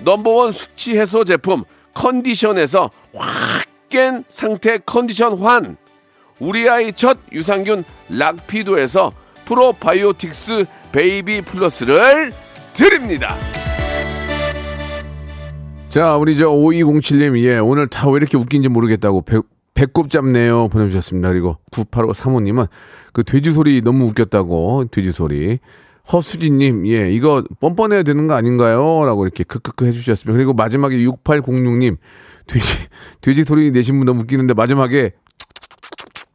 넘버원 0.00 0.52
숙취 0.52 0.98
해소 0.98 1.24
제품 1.24 1.64
컨디션에서 1.94 2.90
확 3.14 3.66
깬 3.88 4.24
상태 4.28 4.78
컨디션 4.84 5.38
환, 5.38 5.76
우리 6.40 6.68
아이 6.68 6.92
첫 6.92 7.18
유산균 7.32 7.84
락피도에서 8.10 9.12
프로바이오틱스 9.44 10.64
베이비 10.92 11.42
플러스를 11.42 12.32
드립니다. 12.74 13.36
자, 15.88 16.16
우리 16.16 16.36
저 16.36 16.48
5207님, 16.48 17.38
예, 17.44 17.58
오늘 17.58 17.86
다 17.88 18.10
왜 18.10 18.16
이렇게 18.16 18.36
웃긴지 18.36 18.68
모르겠다고 18.68 19.22
배, 19.22 19.38
배꼽 19.72 20.10
잡네요 20.10 20.68
보내주셨습니다. 20.68 21.28
그리고 21.28 21.56
98호 21.70 22.12
사모님은 22.12 22.66
그 23.12 23.22
돼지 23.24 23.50
소리 23.50 23.80
너무 23.82 24.06
웃겼다고, 24.06 24.86
돼지 24.90 25.12
소리. 25.12 25.58
허수진님, 26.12 26.86
예, 26.88 27.10
이거 27.10 27.42
뻔뻔해야 27.60 28.02
되는 28.02 28.26
거 28.26 28.34
아닌가요? 28.34 29.04
라고 29.04 29.24
이렇게 29.24 29.44
크크크 29.44 29.86
해주셨습니다. 29.86 30.36
그리고 30.36 30.52
마지막에 30.52 30.96
6806님, 30.98 31.96
돼지, 32.46 32.86
돼지 33.20 33.44
소리 33.44 33.70
내신 33.72 33.98
분 33.98 34.06
너무 34.06 34.20
웃기는데 34.20 34.54
마지막에 34.54 35.12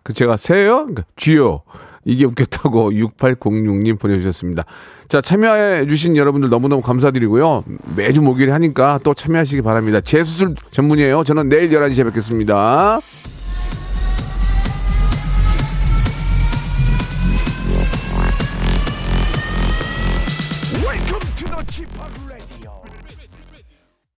그 0.04 0.14
제가 0.14 0.38
새요? 0.38 0.78
그러니까 0.80 1.04
쥐요. 1.16 1.62
이게 2.04 2.26
웃겼다고 2.26 2.92
6806님 2.92 4.00
보내주셨습니다. 4.00 4.66
자, 5.08 5.22
참여해주신 5.22 6.18
여러분들 6.18 6.50
너무너무 6.50 6.82
감사드리고요. 6.82 7.64
매주 7.96 8.22
목요일에 8.22 8.52
하니까 8.52 9.00
또 9.04 9.14
참여하시기 9.14 9.62
바랍니다. 9.62 10.02
재수술 10.02 10.56
전문이에요. 10.72 11.24
저는 11.24 11.50
내일 11.50 11.70
11시에 11.70 12.06
뵙겠습니다. 12.06 13.00